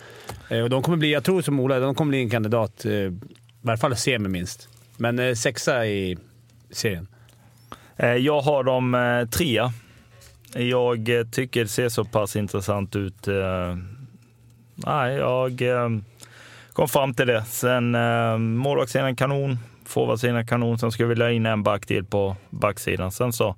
Eh, 0.49 0.59
Och 0.59 0.69
de 0.69 0.81
kommer 0.83 0.97
bli, 0.97 1.11
jag 1.13 1.23
tror 1.23 1.41
som 1.41 1.59
Ola, 1.59 1.79
de 1.79 1.95
kommer 1.95 2.09
bli 2.09 2.21
en 2.21 2.29
kandidat. 2.29 2.85
eh, 2.85 2.91
I 2.91 3.19
varje 3.61 3.77
fall 3.77 3.95
semi 3.95 4.29
minst. 4.29 4.69
Men 4.97 5.35
sexa 5.35 5.85
i 5.85 6.17
serien. 6.71 7.07
Jag 8.19 8.41
har 8.41 8.63
dem 8.63 9.27
trea. 9.31 9.73
Jag 10.55 11.09
eh, 11.09 11.25
tycker 11.25 11.61
det 11.63 11.67
ser 11.67 11.89
så 11.89 12.05
pass 12.05 12.35
intressant 12.35 12.95
ut. 12.95 13.27
Eh, 13.27 13.77
nej, 14.75 15.15
jag 15.15 15.61
eh, 15.61 15.89
kom 16.73 16.87
fram 16.87 17.13
till 17.13 17.27
det. 17.27 17.43
Sen 17.45 17.91
målvaktssidan 18.57 19.15
kanon, 19.15 19.57
forwardsidan 19.85 20.47
kanon. 20.47 20.79
Sen 20.79 20.91
skulle 20.91 21.07
vi 21.07 21.13
vilja 21.13 21.31
in 21.31 21.45
en 21.45 21.63
back 21.63 21.85
till 21.85 22.05
på 22.05 22.35
backsidan. 22.49 23.11
Sen 23.11 23.33
så 23.33 23.55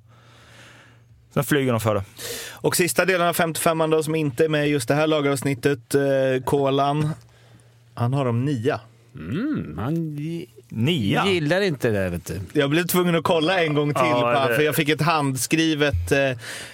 sen 1.34 1.44
flyger 1.44 1.72
de 1.72 1.80
för 1.82 1.96
det. 1.96 2.04
Och 2.52 2.76
sista 2.76 3.06
delen 3.06 3.28
av 3.28 3.36
55an 3.36 3.92
då 3.92 4.04
som 4.04 4.16
inte 4.16 4.46
är 4.46 4.50
med 4.50 4.68
i 4.68 4.70
just 4.70 4.88
det 4.88 4.96
här 4.96 5.08
lagavsnittet, 5.08 5.96
eh, 5.96 6.44
Kolan. 6.46 7.10
Han 7.94 8.14
har 8.14 8.26
dem 8.26 8.46
nia. 8.46 8.80
Mm, 9.15 9.78
han 9.78 10.17
Nia. 10.69 11.25
gillar 11.28 11.62
inte 11.62 11.89
det, 11.89 12.10
vet 12.10 12.25
du. 12.25 12.39
Jag 12.54 12.69
blev 12.69 12.84
tvungen 12.84 13.15
att 13.15 13.23
kolla 13.23 13.63
en 13.63 13.73
gång 13.73 13.93
till 13.93 14.04
Ja, 14.06 14.21
på 14.34 14.39
han, 14.39 14.56
för 14.56 14.62
jag 14.62 14.75
fick 14.75 14.89
ett 14.89 15.01
handskrivet, 15.01 16.12
eh, 16.12 16.19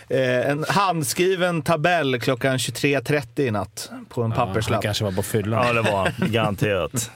eh, 0.10 0.50
en 0.50 0.66
handskriven 0.70 1.62
tabell 1.62 2.20
klockan 2.20 2.58
23.30 2.58 3.42
i 3.48 3.52
natt 3.52 3.92
på 4.10 4.24
en 4.24 4.32
Han 4.32 4.48
papperslapp. 4.48 4.82
kanske 4.84 5.04
var 5.04 5.12
på 5.12 5.24
fyllan. 5.24 5.68
Ja, 5.68 5.74
det 5.74 5.82
var 5.92 6.10
han. 6.18 6.32
Garanterat. 6.32 7.12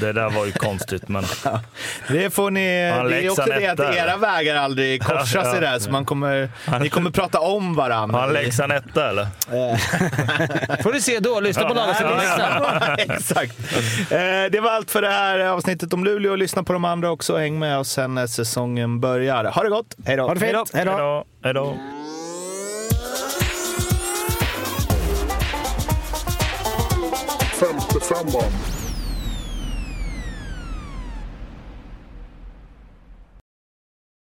Det 0.00 0.12
där 0.12 0.30
var 0.30 0.46
ju 0.46 0.52
konstigt, 0.52 1.08
men 1.08 1.24
Det 2.08 2.30
får 2.30 2.50
ni, 2.50 2.90
Han 2.90 3.10
det 3.10 3.24
är 3.24 3.30
också 3.30 3.44
det 3.44 3.66
att 3.66 3.80
era 3.96 4.16
vägar 4.16 4.56
aldrig 4.56 5.02
korsas 5.02 5.34
Ja, 5.34 5.56
i 5.56 5.60
det 5.60 5.66
här, 5.66 5.78
så 5.78 5.90
man 5.90 6.04
kommer, 6.04 6.48
ni 6.80 6.88
kommer 6.88 7.10
prata 7.10 7.40
om 7.40 7.74
varandra. 7.74 8.16
har 8.18 8.24
han 8.24 8.32
läxan 8.32 8.70
etta 8.70 9.10
eller? 9.10 9.26
får 10.82 10.92
du 10.92 11.00
se 11.00 11.18
då. 11.18 11.40
Lyssna 11.40 11.64
på 11.68 11.74
Lalas 11.74 12.00
Ja. 12.00 12.80
Exakt. 12.98 13.58
Eh, 14.10 14.18
det 14.50 14.60
var 14.62 14.70
allt 14.70 14.90
för 14.90 15.02
det 15.02 15.10
här 15.10 15.38
avsnittet 15.38 15.92
om 15.92 16.04
Luleå. 16.04 16.34
Lyssna 16.36 16.62
på 16.62 16.72
de 16.72 16.84
andra 16.84 17.10
också. 17.10 17.36
Häng 17.36 17.58
med 17.58 17.78
oss 17.78 17.90
sen 17.90 18.14
när 18.14 18.26
säsongen 18.26 19.00
börjar. 19.00 19.44
Ha 19.44 19.62
det 19.62 19.68
gott! 19.70 19.94
Hej 20.06 20.16
då! 20.16 20.22
Ha 20.26 20.34
det 20.34 20.40
fint! 20.40 20.70
Hej 20.74 20.84
då! 20.84 20.90
Hej 20.90 20.98
då. 20.98 21.24
Hej 21.44 21.54
då. 21.54 21.76
Femte 27.60 28.00
femman. 28.00 28.73